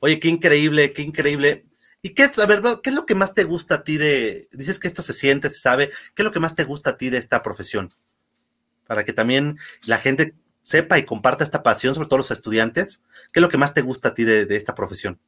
[0.00, 1.64] Oye, qué increíble, qué increíble.
[2.02, 4.48] ¿Y qué es, a ver, qué es lo que más te gusta a ti de,
[4.50, 6.96] dices que esto se siente, se sabe, qué es lo que más te gusta a
[6.96, 7.94] ti de esta profesión?
[8.88, 13.38] Para que también la gente sepa y comparta esta pasión, sobre todo los estudiantes, ¿qué
[13.38, 15.20] es lo que más te gusta a ti de, esta profesión?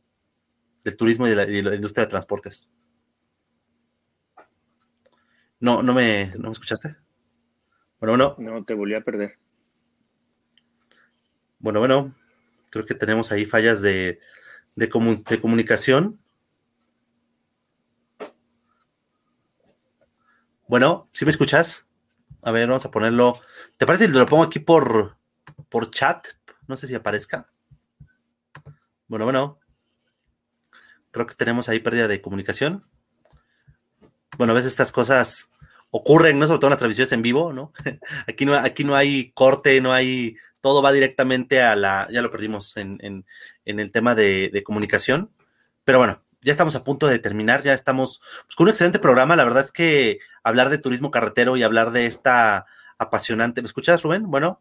[0.82, 2.68] Del turismo y de, la, industria de transportes.
[5.60, 6.96] No, no me, ¿no me escuchaste?
[7.98, 8.36] Bueno, bueno.
[8.38, 9.38] No, te volví a perder.
[11.58, 12.14] Bueno, bueno,
[12.70, 14.20] creo que tenemos ahí fallas de,
[14.74, 16.20] de comunicación.
[20.68, 21.86] Bueno, ¿sí me escuchas?
[22.42, 23.40] A ver, vamos a ponerlo.
[23.76, 25.16] ¿Te parece si lo pongo aquí por,
[25.68, 26.26] por chat?
[26.66, 27.50] No sé si aparezca.
[29.08, 29.58] Bueno, bueno.
[31.12, 32.84] Creo que tenemos ahí pérdida de comunicación.
[34.38, 35.50] Bueno, a veces estas cosas
[35.90, 36.46] ocurren, ¿no?
[36.46, 37.72] Sobre todo en las transmisiones en vivo, ¿no?
[38.26, 42.30] Aquí no, aquí no hay corte, no hay todo va directamente a la, ya lo
[42.32, 43.24] perdimos en,
[43.64, 45.30] el tema de, comunicación,
[45.84, 49.36] pero bueno, ya estamos a punto de terminar, ya estamos pues, con un excelente programa,
[49.36, 52.66] la verdad es que hablar de turismo carretero y hablar de esta
[52.98, 54.28] apasionante, ¿me escuchas Rubén?
[54.28, 54.60] Bueno,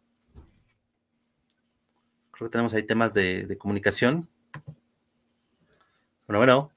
[2.30, 4.28] creo que tenemos ahí temas de, de comunicación.
[6.28, 6.75] Bueno, bueno.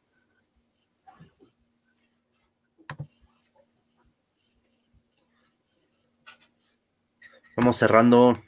[7.60, 8.42] Vamos cerrando.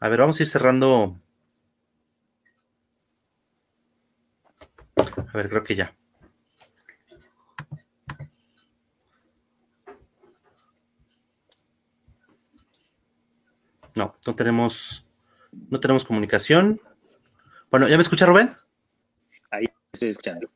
[0.00, 1.20] A ver, vamos a ir cerrando.
[4.96, 5.94] A ver, creo que ya.
[13.94, 15.06] No, no tenemos,
[15.68, 16.80] no tenemos comunicación.
[17.70, 18.56] Bueno, ¿ya me escucha Rubén?
[19.50, 20.48] Ahí estoy escuchando.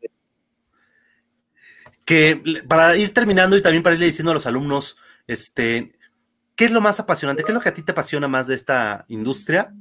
[2.06, 4.96] Que para ir terminando y también para irle diciendo a los alumnos,
[5.26, 5.92] este,
[6.56, 7.44] ¿qué es lo más apasionante?
[7.44, 9.72] ¿Qué es lo que a ti te apasiona más de esta industria?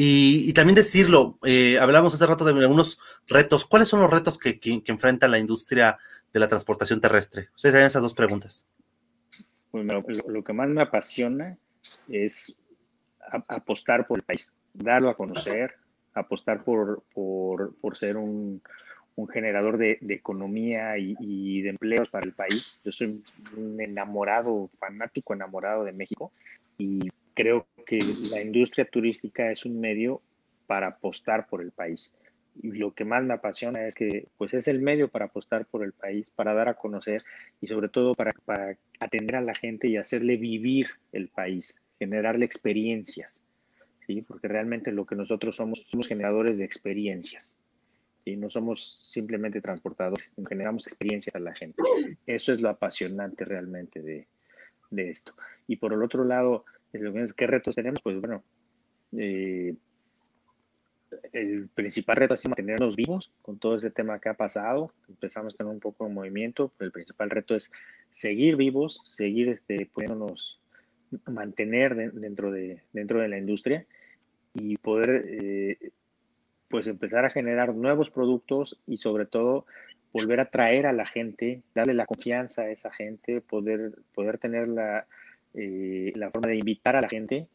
[0.00, 3.66] Y, también decirlo, eh, hablamos hace rato de algunos retos.
[3.66, 5.98] ¿Cuáles son los retos que, enfrenta la industria
[6.32, 7.48] de la transportación terrestre?
[7.56, 8.64] Ustedes serían esas dos preguntas.
[9.72, 11.58] Bueno, pues, lo que más me apasiona
[12.08, 12.62] es
[13.48, 15.74] apostar por el país, darlo a conocer,
[16.14, 18.62] apostar por, por ser un,
[19.18, 22.80] un generador de, economía y, de empleos para el país.
[22.84, 23.20] Yo soy
[23.56, 26.30] un enamorado, fanático enamorado de México
[26.78, 27.00] y
[27.34, 27.98] creo que
[28.30, 30.22] la industria turística es un medio
[30.68, 32.14] para apostar por el país.
[32.62, 35.82] Y lo que más me apasiona es que pues es el medio para apostar por
[35.82, 37.20] el país, para dar a conocer
[37.60, 42.44] y sobre todo para, para atender a la gente y hacerle vivir el país, generarle
[42.44, 43.44] experiencias.
[44.06, 44.22] ¿sí?
[44.22, 47.58] Porque realmente lo que nosotros somos, somos generadores de experiencias
[48.32, 51.82] y no somos simplemente transportadores, generamos experiencias a la gente.
[52.26, 54.26] Eso es lo apasionante realmente de,
[54.90, 55.34] de esto.
[55.66, 58.00] Y por el otro lado, ¿qué retos tenemos?
[58.02, 58.42] Pues bueno,
[59.16, 59.74] eh,
[61.32, 64.92] el principal reto es mantenernos vivos con todo ese tema que ha pasado.
[65.08, 67.72] Empezamos a tener un poco de movimiento, pero el principal reto es
[68.10, 70.60] seguir vivos, seguir este, pudiéndonos
[71.26, 73.86] mantener dentro, de, dentro de la industria
[74.52, 75.92] y poder eh,
[76.68, 79.66] pues empezar a generar nuevos productos y sobre todo
[80.12, 84.68] volver a traer a la gente, darle la confianza a esa gente, poder, poder tener
[84.68, 85.06] la,
[85.54, 87.48] eh, la forma de invitar a la gente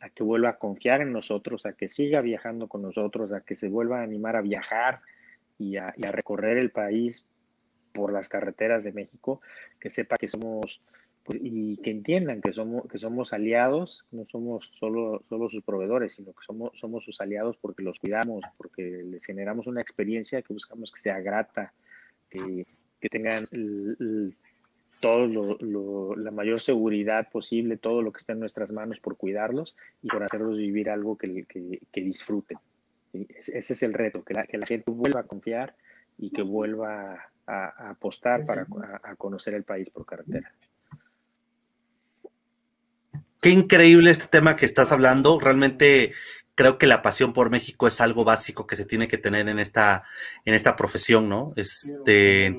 [0.00, 3.54] a que vuelva a confiar en nosotros, a que siga viajando con nosotros, a que
[3.54, 5.00] se vuelva a animar a viajar
[5.58, 7.26] y a, recorrer el país
[7.92, 9.42] por las carreteras de México,
[9.78, 10.82] que sepa que somos
[11.28, 16.32] y que entiendan que somos, que somos aliados, no somos solo, solo sus proveedores, sino
[16.32, 20.90] que somos, somos sus aliados porque los cuidamos, porque les generamos una experiencia que buscamos
[20.92, 21.72] que sea grata,
[22.28, 22.64] que,
[23.00, 23.46] que tengan
[25.00, 29.76] todo lo, la mayor seguridad posible, todo lo que esté en nuestras manos por cuidarlos
[30.02, 32.58] y por hacerlos vivir algo que, que, disfruten.
[33.12, 35.74] Ese es el reto, que la, que la, gente vuelva a confiar
[36.18, 38.66] y que vuelva a, apostar para
[39.02, 40.52] a conocer el país por carretera.
[43.40, 45.40] Qué increíble este tema que estás hablando.
[45.40, 46.12] Realmente
[46.54, 49.58] creo que la pasión por México es algo básico que se tiene que tener en
[49.58, 50.04] esta,
[50.44, 51.54] en esta profesión, ¿no?
[51.56, 52.58] Este,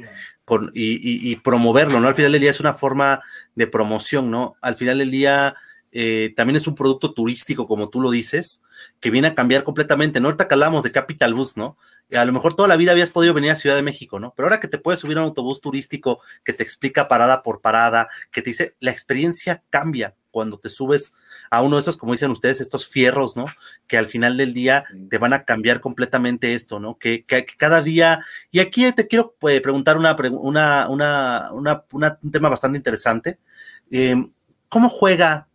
[0.73, 2.07] y, promoverlo, ¿no?
[2.07, 3.21] Al final del día es una forma
[3.53, 4.55] de promoción, ¿no?
[4.59, 5.55] Al final del día
[5.91, 8.63] eh, también es un producto turístico, como tú lo dices,
[8.99, 10.29] que viene a cambiar completamente, ¿no?
[10.29, 11.77] Ahorita que hablamos de Capital Bus, ¿no?
[12.13, 14.33] a lo mejor toda la vida habías podido venir a Ciudad de México, ¿no?
[14.35, 17.61] Pero ahora que te puedes subir a un autobús turístico que te explica parada por
[17.61, 21.13] parada, que te dice, la experiencia cambia cuando te subes
[21.49, 23.45] a uno de esos, como dicen ustedes, estos fierros, ¿no?
[23.87, 26.97] Que al final del día te van a cambiar completamente esto, ¿no?
[26.97, 27.25] Que,
[27.57, 30.89] cada día, y aquí te quiero eh, preguntar una, una,
[31.51, 33.39] una, un tema bastante interesante.
[33.91, 34.31] Em,
[34.69, 35.47] ¿Cómo juega,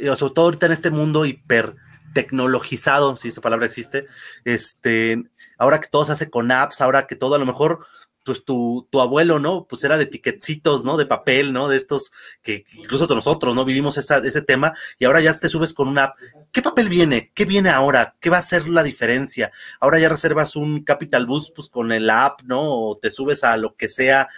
[0.00, 1.74] eh, sobre todo ahorita en este mundo hiper
[2.12, 4.06] tecnologizado, si esa palabra existe,
[4.44, 5.22] este,
[5.58, 7.86] ahora que todo se hace con apps, ahora que todo a lo mejor
[8.28, 9.66] pues tu, tu, abuelo, ¿no?
[9.66, 10.98] Pues era de tiquetcitos, ¿no?
[10.98, 11.66] De papel, ¿no?
[11.66, 12.12] De estos
[12.42, 13.64] que incluso nosotros, ¿no?
[13.64, 16.18] Vivimos esa, ese tema y ahora ya te subes con una app.
[16.52, 17.32] ¿Qué papel viene?
[17.34, 18.16] ¿Qué viene ahora?
[18.20, 19.50] ¿Qué va a ser la diferencia?
[19.80, 22.60] Ahora ya reservas un Capital Bus, pues con el app, ¿no?
[22.60, 24.28] O te subes a lo que sea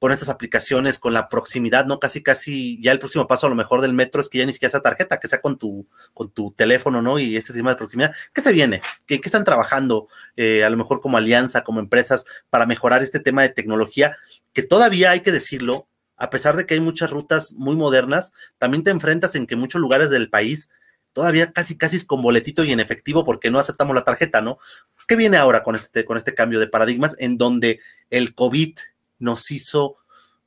[0.00, 2.00] con estas aplicaciones, con la proximidad, ¿no?
[2.00, 4.52] Casi, casi, ya el próximo paso a lo mejor del metro es que ya ni
[4.54, 7.18] siquiera sea tarjeta, que sea con tu, con tu teléfono, ¿no?
[7.18, 8.14] Y este sistema de proximidad.
[8.32, 8.80] ¿Qué se viene?
[9.06, 13.42] ¿Qué, están trabajando eh, a lo mejor como alianza, como empresas, para mejorar este tema
[13.42, 14.16] de tecnología?
[14.54, 15.86] Que todavía hay que decirlo,
[16.16, 19.82] a pesar de que hay muchas rutas muy modernas, también te enfrentas en que muchos
[19.82, 20.70] lugares del país
[21.12, 24.58] todavía casi, casi es con boletito y en efectivo porque no aceptamos la tarjeta, ¿no?
[25.06, 28.78] ¿Qué viene ahora con este, con este cambio de paradigmas en donde el COVID
[29.20, 29.96] nos hizo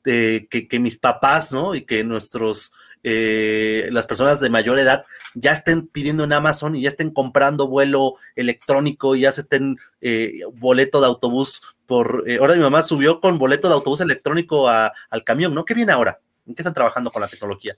[0.03, 1.75] que, mis papás, ¿no?
[1.75, 2.73] Y que nuestros
[3.05, 7.67] eh, las personas de mayor edad ya estén pidiendo en Amazon y ya estén comprando
[7.67, 12.23] vuelo electrónico y ya se estén eh, boleto de autobús por...
[12.25, 15.65] Eh, ahora mi mamá subió con boleto de autobús electrónico al camión, ¿no?
[15.65, 16.17] ¿Qué viene ahora?
[16.47, 17.75] ¿En qué están trabajando con la tecnología?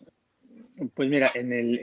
[0.94, 1.80] Pues mira, en el,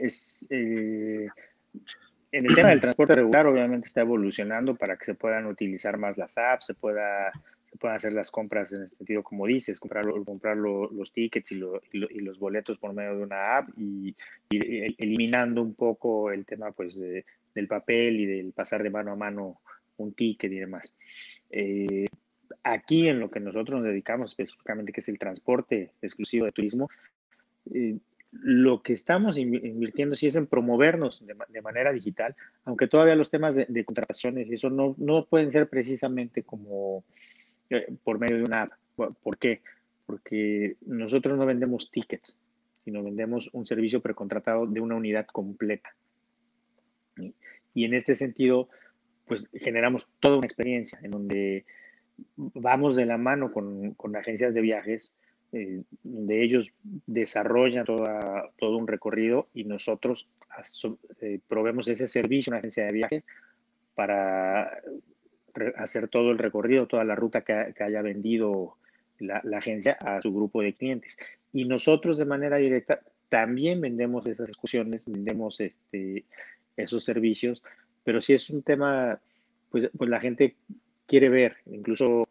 [0.49, 6.17] en el tema del transporte regular obviamente está evolucionando para que se puedan utilizar más
[6.17, 7.31] las apps, se pueda
[7.79, 12.39] pueden hacer las compras en el sentido como dices, comprar, comprar los tickets y, los
[12.39, 14.15] boletos por medio de una app y,
[14.49, 19.61] eliminando un poco el tema pues del papel y del pasar de mano a mano
[19.97, 20.95] un ticket y demás.
[21.49, 22.05] Eh,
[22.63, 26.89] aquí en lo que nosotros nos dedicamos específicamente, que es el transporte exclusivo de turismo,
[27.73, 27.97] eh,
[28.31, 33.53] lo que estamos invirtiendo sí es en promovernos de, manera digital, aunque todavía los temas
[33.53, 37.03] de, de contrataciones y eso no, no pueden ser precisamente como
[37.69, 38.73] eh, por medio de una app.
[38.95, 39.61] ¿Por qué?
[40.05, 42.37] Porque nosotros no vendemos tickets,
[42.83, 45.95] sino vendemos un servicio precontratado de una unidad completa.
[47.73, 48.69] Y en este sentido,
[49.25, 51.65] pues generamos toda una experiencia en donde
[52.37, 55.13] vamos de la mano con, con agencias de viajes,
[55.51, 56.71] eh, donde ellos
[57.05, 60.27] desarrollan toda, todo un recorrido y nosotros
[61.21, 63.25] eh, proveemos ese servicio a una agencia de viajes
[63.95, 64.71] para
[65.77, 68.75] hacer todo el recorrido, toda la ruta que, haya vendido
[69.19, 71.17] la, agencia a su grupo de clientes.
[71.51, 76.25] Y nosotros de manera directa también vendemos esas excursiones, vendemos este,
[76.77, 77.63] esos servicios,
[78.03, 79.19] pero si es un tema,
[79.69, 80.55] pues, pues la gente
[81.07, 82.27] quiere ver, incluso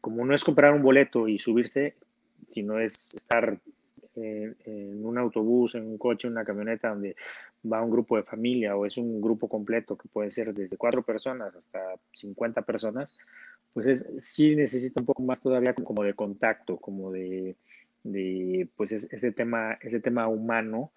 [0.00, 1.94] como no es comprar un boleto y subirse,
[2.46, 3.58] sino es estar
[4.16, 7.16] en, un autobús, en un coche, en una camioneta donde
[7.70, 11.02] va un grupo de familia o es un grupo completo que puede ser desde cuatro
[11.02, 13.16] personas hasta 50 personas,
[13.72, 17.56] pues es, sí necesita un poco más todavía como de contacto, como de,
[18.02, 20.92] de pues ese, tema, ese tema humano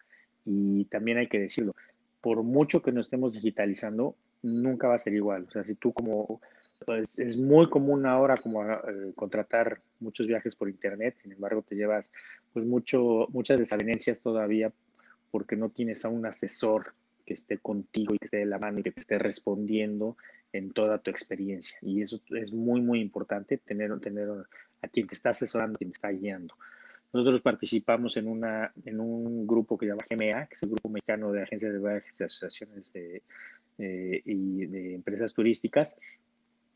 [0.46, 1.76] y también hay que decirlo,
[2.22, 5.46] por mucho que nos estemos digitalizando, nunca va a ser igual.
[5.48, 6.42] O sea, si tú como
[6.86, 8.78] pues es muy común ahora como eh,
[9.16, 12.12] contratar muchos viajes por internet, sin embargo te llevas
[12.54, 14.72] pues mucho, muchas desavenencias todavía
[15.32, 16.94] porque no tienes a un asesor
[17.26, 20.18] que esté contigo y que esté de la mano y que te esté respondiendo
[20.52, 21.78] en toda tu experiencia.
[21.82, 24.30] Y eso es muy, muy importante, tener, tener
[24.82, 26.56] a quien te está asesorando, a quien te está guiando.
[27.14, 30.90] Nosotros participamos en, una, en un grupo que se llama GMA, que es el Grupo
[30.90, 33.24] Mexicano de Agencias de Viajes y Asociaciones de,
[33.80, 35.98] eh, y de Empresas Turísticas,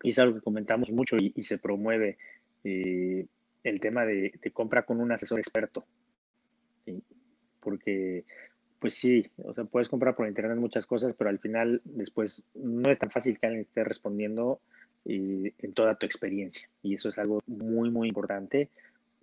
[0.03, 2.17] y es algo que comentamos mucho y, se promueve
[2.63, 3.25] eh,
[3.63, 5.85] el tema de, compra con un asesor experto.
[7.61, 8.25] Porque,
[8.79, 12.91] pues sí, o sea, puedes comprar por internet muchas cosas, pero al final después no
[12.91, 14.59] es tan fácil que alguien esté respondiendo
[15.05, 16.69] eh, en toda tu experiencia.
[16.81, 18.69] Y eso es algo muy, muy importante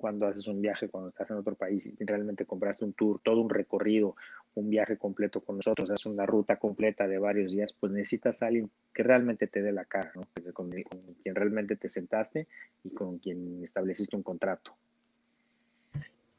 [0.01, 3.40] cuando haces un viaje, cuando estás en otro país y realmente compraste un tour, todo
[3.40, 4.16] un recorrido,
[4.55, 8.46] un viaje completo con nosotros, haces una ruta completa de varios días, pues necesitas a
[8.46, 10.26] alguien que realmente te dé la cara, ¿no?
[10.55, 12.48] con, con quien realmente te sentaste
[12.82, 14.74] y con quien estableciste un contrato.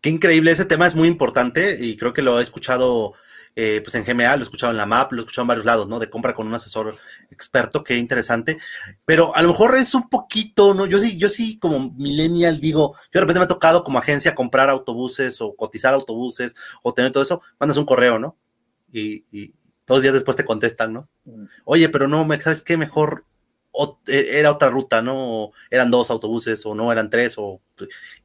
[0.01, 3.13] Qué increíble, ese tema es muy importante y creo que lo he escuchado
[3.55, 5.65] eh, pues en GMA, lo he escuchado en la MAP, lo he escuchado en varios
[5.65, 5.99] lados, ¿no?
[5.99, 6.97] De compra con un asesor
[7.29, 8.57] experto, qué interesante.
[9.05, 10.85] Pero a lo mejor es un poquito, ¿no?
[10.85, 14.35] Yo sí, yo sí como millennial digo, yo de repente me ha tocado como agencia
[14.35, 18.37] comprar autobuses o cotizar autobuses o tener todo eso, mandas un correo, ¿no?
[18.91, 19.53] Y, y
[19.85, 21.09] dos días después te contestan, ¿no?
[21.25, 21.45] Mm.
[21.65, 22.77] Oye, pero no, ¿sabes qué?
[22.77, 23.25] Mejor
[24.07, 25.51] e, era otra ruta, ¿no?
[25.69, 27.61] Eran dos autobuses o no eran tres o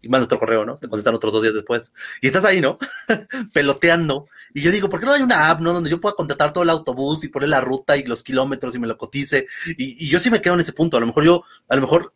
[0.03, 0.76] y mandas otro correo, ¿no?
[0.76, 1.92] Te contestan otros dos días después.
[2.20, 2.78] Y estás ahí, ¿no?
[3.53, 4.28] Peloteando.
[4.55, 5.72] Y yo digo, ¿por qué no hay una app, ¿no?
[5.72, 8.78] Donde yo pueda contratar todo el autobús y poner la ruta y los kilómetros y
[8.78, 9.47] me lo cotice.
[9.76, 10.97] Y, yo sí me quedo en ese punto.
[10.97, 12.12] A lo mejor yo, a lo mejor,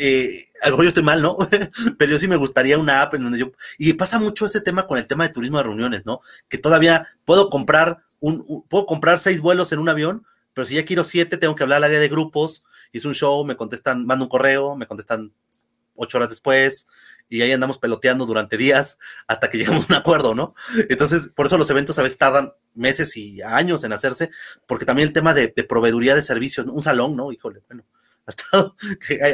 [0.00, 1.36] eh, a lo mejor yo estoy mal, ¿no?
[1.98, 3.52] Pero yo sí me gustaría una app en donde yo.
[3.78, 6.20] Y pasa mucho ese tema con el tema de turismo de reuniones, ¿no?
[6.48, 10.84] Que todavía puedo comprar un puedo comprar seis vuelos en un avión, pero si ya
[10.84, 14.24] quiero siete, tengo que hablar al área de grupos hice un show, me contestan, mando
[14.24, 15.32] un correo, me contestan
[15.94, 16.86] ocho horas después,
[17.30, 20.54] y ahí andamos peloteando durante días hasta que llegamos a un acuerdo, ¿no?
[20.88, 24.30] Entonces, por eso los eventos a veces tardan meses y años en hacerse,
[24.66, 27.32] porque también el tema de, proveeduría de servicios, un salón, ¿no?
[27.32, 27.84] Híjole, bueno,
[28.26, 28.76] ha, estado,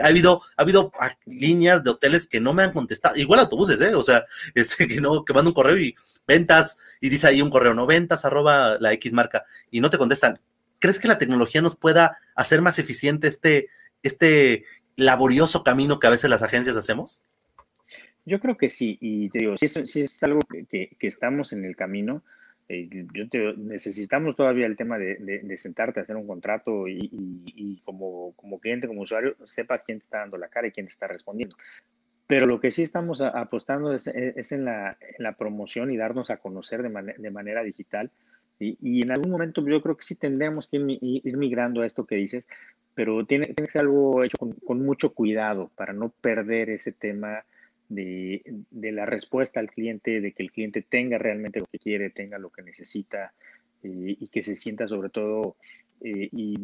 [0.03, 0.93] ha, habido, ha habido
[1.25, 3.95] líneas de hoteles que no me han contestado, igual autobuses, ¿eh?
[3.95, 5.97] O sea, este, que no, que mando un correo y
[6.29, 9.99] ventas, y dice ahí un correo, no, ventas arroba la X marca, y no te
[9.99, 10.39] contestan.
[10.79, 13.69] ¿Crees que la tecnología nos pueda hacer más eficiente este,
[14.03, 14.65] este
[14.97, 17.23] laborioso camino que a veces las agencias hacemos?
[18.25, 19.67] Yo creo que sí, y te digo, si
[20.01, 22.25] es, algo que, estamos en el camino,
[22.69, 28.89] eh, yo necesitamos todavía el tema de, sentarte, hacer un contrato y, como, como cliente,
[28.89, 31.57] como usuario, sepas quién te está dando la cara y quién te está respondiendo.
[32.27, 34.97] Pero lo que sí estamos apostando es, en, la,
[35.39, 38.11] promoción y darnos a conocer de, manera digital.
[38.59, 42.17] Y, en algún momento yo creo que sí tendremos que ir, migrando a esto que
[42.17, 42.49] dices,
[42.95, 47.45] pero tiene, que ser algo hecho con, mucho cuidado para no perder ese tema
[47.89, 52.39] de, la respuesta al cliente, de que el cliente tenga realmente lo que quiere, tenga
[52.39, 53.35] lo que necesita
[53.83, 55.57] eh, y que se sienta sobre todo
[56.01, 56.57] eh, y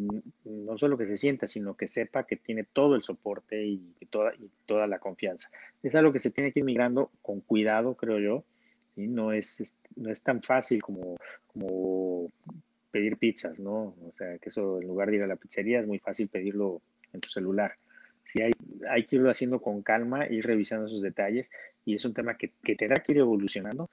[0.45, 3.79] no solo que se sienta, sino que sepa que tiene todo el soporte y,
[4.09, 5.49] toda, y toda la confianza.
[5.81, 8.43] Es algo que se tiene que ir migrando con cuidado, creo yo.
[8.95, 11.17] Y No, es, no es tan fácil como,
[11.47, 12.27] como
[12.91, 13.95] pedir pizzas, ¿no?
[14.07, 16.81] O sea, que eso en lugar de ir a la pizzería es muy fácil pedirlo
[17.11, 17.75] en tu celular.
[18.25, 18.51] Sí, hay,
[18.89, 21.51] hay que irlo haciendo con calma, ir revisando esos detalles
[21.85, 23.89] y es un tema que, que tendrá que ir evolucionando,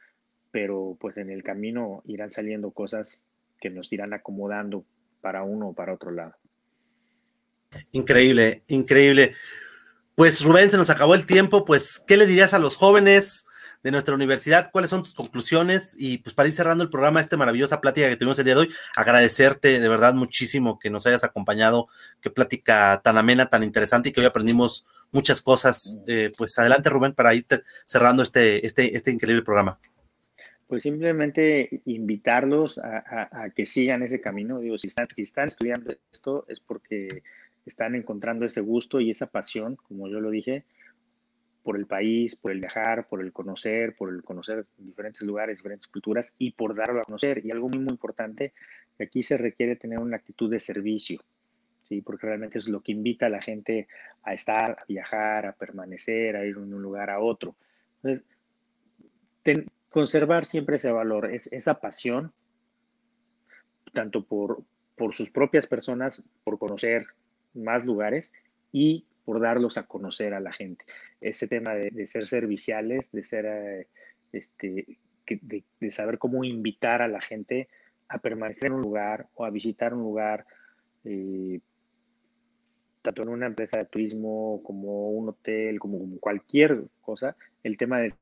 [0.51, 3.25] pero pues en el camino irán saliendo cosas
[3.61, 4.85] que nos irán acomodando
[5.21, 6.35] para uno o para otro lado.
[7.93, 9.35] Increíble, increíble.
[10.15, 13.47] Pues Rubén, se nos acabó el tiempo, pues, ¿qué le dirías a los jóvenes
[13.83, 14.71] de nuestra universidad?
[14.71, 15.97] ¿Cuáles son tus conclusiones?
[15.99, 18.61] Y pues para ir cerrando el programa, esta maravillosa plática que tuvimos el día de
[18.61, 21.89] hoy, agradecerte de verdad muchísimo que nos hayas acompañado,
[22.21, 26.01] qué plática tan amena, tan interesante y que hoy aprendimos muchas cosas.
[26.07, 27.47] Eh, pues adelante Rubén para ir
[27.85, 29.79] cerrando este, este, este increíble programa.
[30.67, 34.61] Pues simplemente invitarlos a, que sigan ese camino.
[34.61, 37.23] Digo, si están, si están estudiando esto es porque
[37.67, 40.65] están encontrando ese gusto y esa pasión, como yo lo dije,
[41.63, 45.89] por el país, por el viajar, por el conocer, por el conocer diferentes lugares, diferentes
[45.89, 47.45] culturas y por darlo a conocer.
[47.45, 48.53] Y algo muy, muy importante,
[48.99, 51.21] aquí se requiere tener una actitud de servicio,
[51.83, 52.01] ¿sí?
[52.01, 53.89] porque realmente es lo que invita a la gente
[54.23, 57.57] a estar, a viajar, a permanecer, a ir de un lugar a otro.
[58.03, 58.25] Entonces,
[59.91, 62.33] conservar siempre ese valor, es, esa pasión,
[63.93, 64.63] tanto por,
[64.97, 67.07] por sus propias personas, por conocer
[67.55, 68.33] más lugares
[68.73, 70.85] y por darlos a conocer a la gente.
[71.21, 73.87] Ese tema de, ser serviciales, de ser, eh,
[74.33, 77.69] este, de, saber cómo invitar a la gente
[78.09, 80.47] a permanecer en un lugar o a visitar un lugar,
[81.05, 81.61] eh,
[83.03, 88.13] tanto en una empresa de turismo como un hotel, como cualquier cosa, el tema de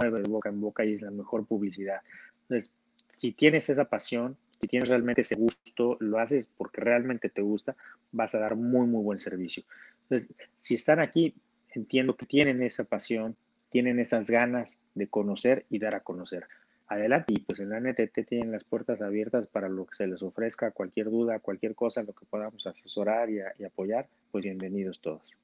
[0.00, 2.02] de boca en boca y es la mejor publicidad.
[2.42, 2.70] Entonces,
[3.08, 7.74] si tienes esa pasión, si tienes realmente ese gusto, lo haces porque realmente te gusta,
[8.12, 9.64] vas a dar muy, muy buen servicio.
[10.02, 11.34] Entonces, si están aquí,
[11.74, 13.34] entiendo que tienen esa pasión,
[13.70, 16.44] tienen esas ganas de conocer y dar a conocer.
[16.86, 20.22] Adelante, y pues en la NTT tienen las puertas abiertas para lo que se les
[20.22, 25.41] ofrezca, cualquier duda, cualquier cosa, lo que podamos asesorar y apoyar, pues bienvenidos todos.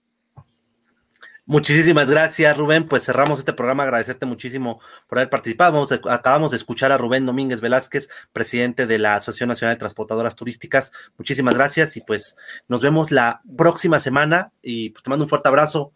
[1.49, 2.85] Muchísimas gracias, Rubén.
[2.85, 3.85] Pues cerramos este programa.
[3.85, 5.83] Agradecerte muchísimo por haber participado.
[6.11, 10.93] acabamos de escuchar a Rubén Domínguez Velázquez, presidente de la Asociación Nacional de Transportadoras Turísticas.
[11.17, 12.37] Muchísimas gracias y pues
[12.69, 15.95] nos vemos la próxima semana y pues te mando un fuerte abrazo.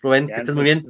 [0.00, 0.86] Rubén, que estés muy bien.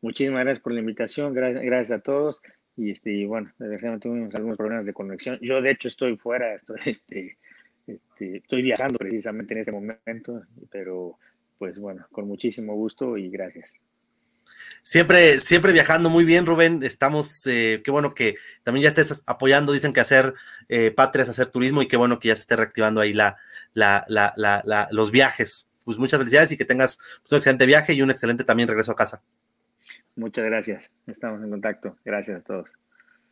[0.00, 1.34] Muchísimas gracias por la invitación.
[1.34, 2.40] Gracias, a todos.
[2.76, 5.40] Y este, bueno, desgraciadamente tuvimos algunos problemas de conexión.
[5.42, 7.36] Yo, de hecho, estoy fuera, estoy, este,
[7.84, 11.18] este, estoy viajando precisamente en este momento, pero
[11.58, 13.78] pues bueno, con muchísimo gusto y gracias.
[14.82, 16.82] Siempre, siempre viajando muy bien, Rubén.
[16.82, 19.72] Estamos, eh, qué bueno que también ya estés apoyando.
[19.72, 20.34] Dicen que hacer
[20.68, 23.36] eh, patrias, hacer turismo y qué bueno que ya se esté reactivando ahí la,
[23.74, 25.68] la, la, la los viajes.
[25.84, 28.92] Pues muchas felicidades y que tengas pues, un excelente viaje y un excelente también regreso
[28.92, 29.22] a casa.
[30.16, 30.90] Muchas gracias.
[31.06, 31.96] Estamos en contacto.
[32.04, 32.70] Gracias a todos.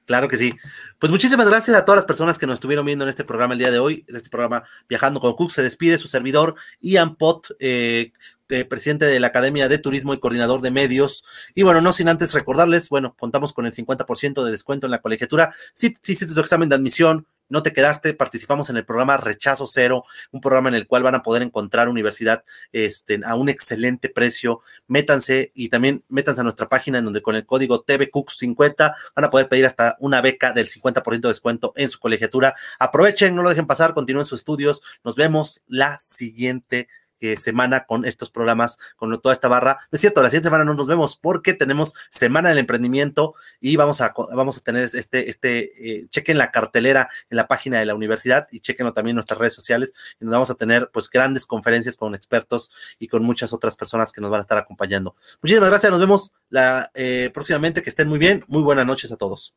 [0.07, 0.55] Claro que sí.
[1.01, 3.59] Pues muchísimas gracias a todas las personas que nos estuvieron viendo en este programa el
[3.59, 4.05] día de hoy.
[4.07, 8.13] Este programa Viajando con Cook se despide su servidor Ian Pot, eh,
[8.49, 11.25] eh, presidente de la Academia de Turismo y coordinador de medios.
[11.57, 15.01] Y bueno, no sin antes recordarles, bueno, contamos con el 50% de descuento en la
[15.01, 15.53] colegiatura.
[15.75, 19.67] Si, si hiciste tu examen de admisión, no te quedaste, participamos en el programa Rechazo
[19.67, 22.43] Cero, un programa en el cual van a poder encontrar universidad
[22.73, 24.61] este, a un excelente precio.
[24.87, 29.31] Métanse y también métanse a nuestra página en donde con el código TVCooks50 van a
[29.31, 32.55] poder pedir hasta una beca del 50% de descuento en su colegiatura.
[32.79, 34.83] Aprovechen, no lo dejen pasar, continúen sus estudios.
[35.05, 36.89] Nos vemos la siguiente
[37.37, 39.79] semana con estos programas, con toda esta barra.
[39.91, 44.01] Es cierto, la siguiente semana no nos vemos porque tenemos Semana del Emprendimiento y vamos
[44.01, 47.95] a, vamos a tener este, este, eh, chequen la cartelera en la página de la
[47.95, 51.47] universidad y chequenlo también en nuestras redes sociales, y nos vamos a tener pues grandes
[51.47, 55.17] conferencias con expertos y con muchas otras personas que nos van a estar acompañando.
[55.43, 59.17] Muchísimas gracias, nos vemos la, eh, próximamente, que estén muy bien, muy buenas noches a
[59.17, 59.55] todos.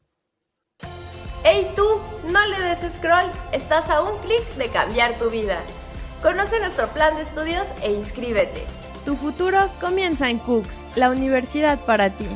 [1.43, 5.61] Hey tú, no le des scroll, estás a un clic de cambiar tu vida.
[6.21, 8.65] Conoce nuestro plan de estudios e inscríbete.
[9.05, 12.27] Tu futuro comienza en Cooks, la universidad para ti.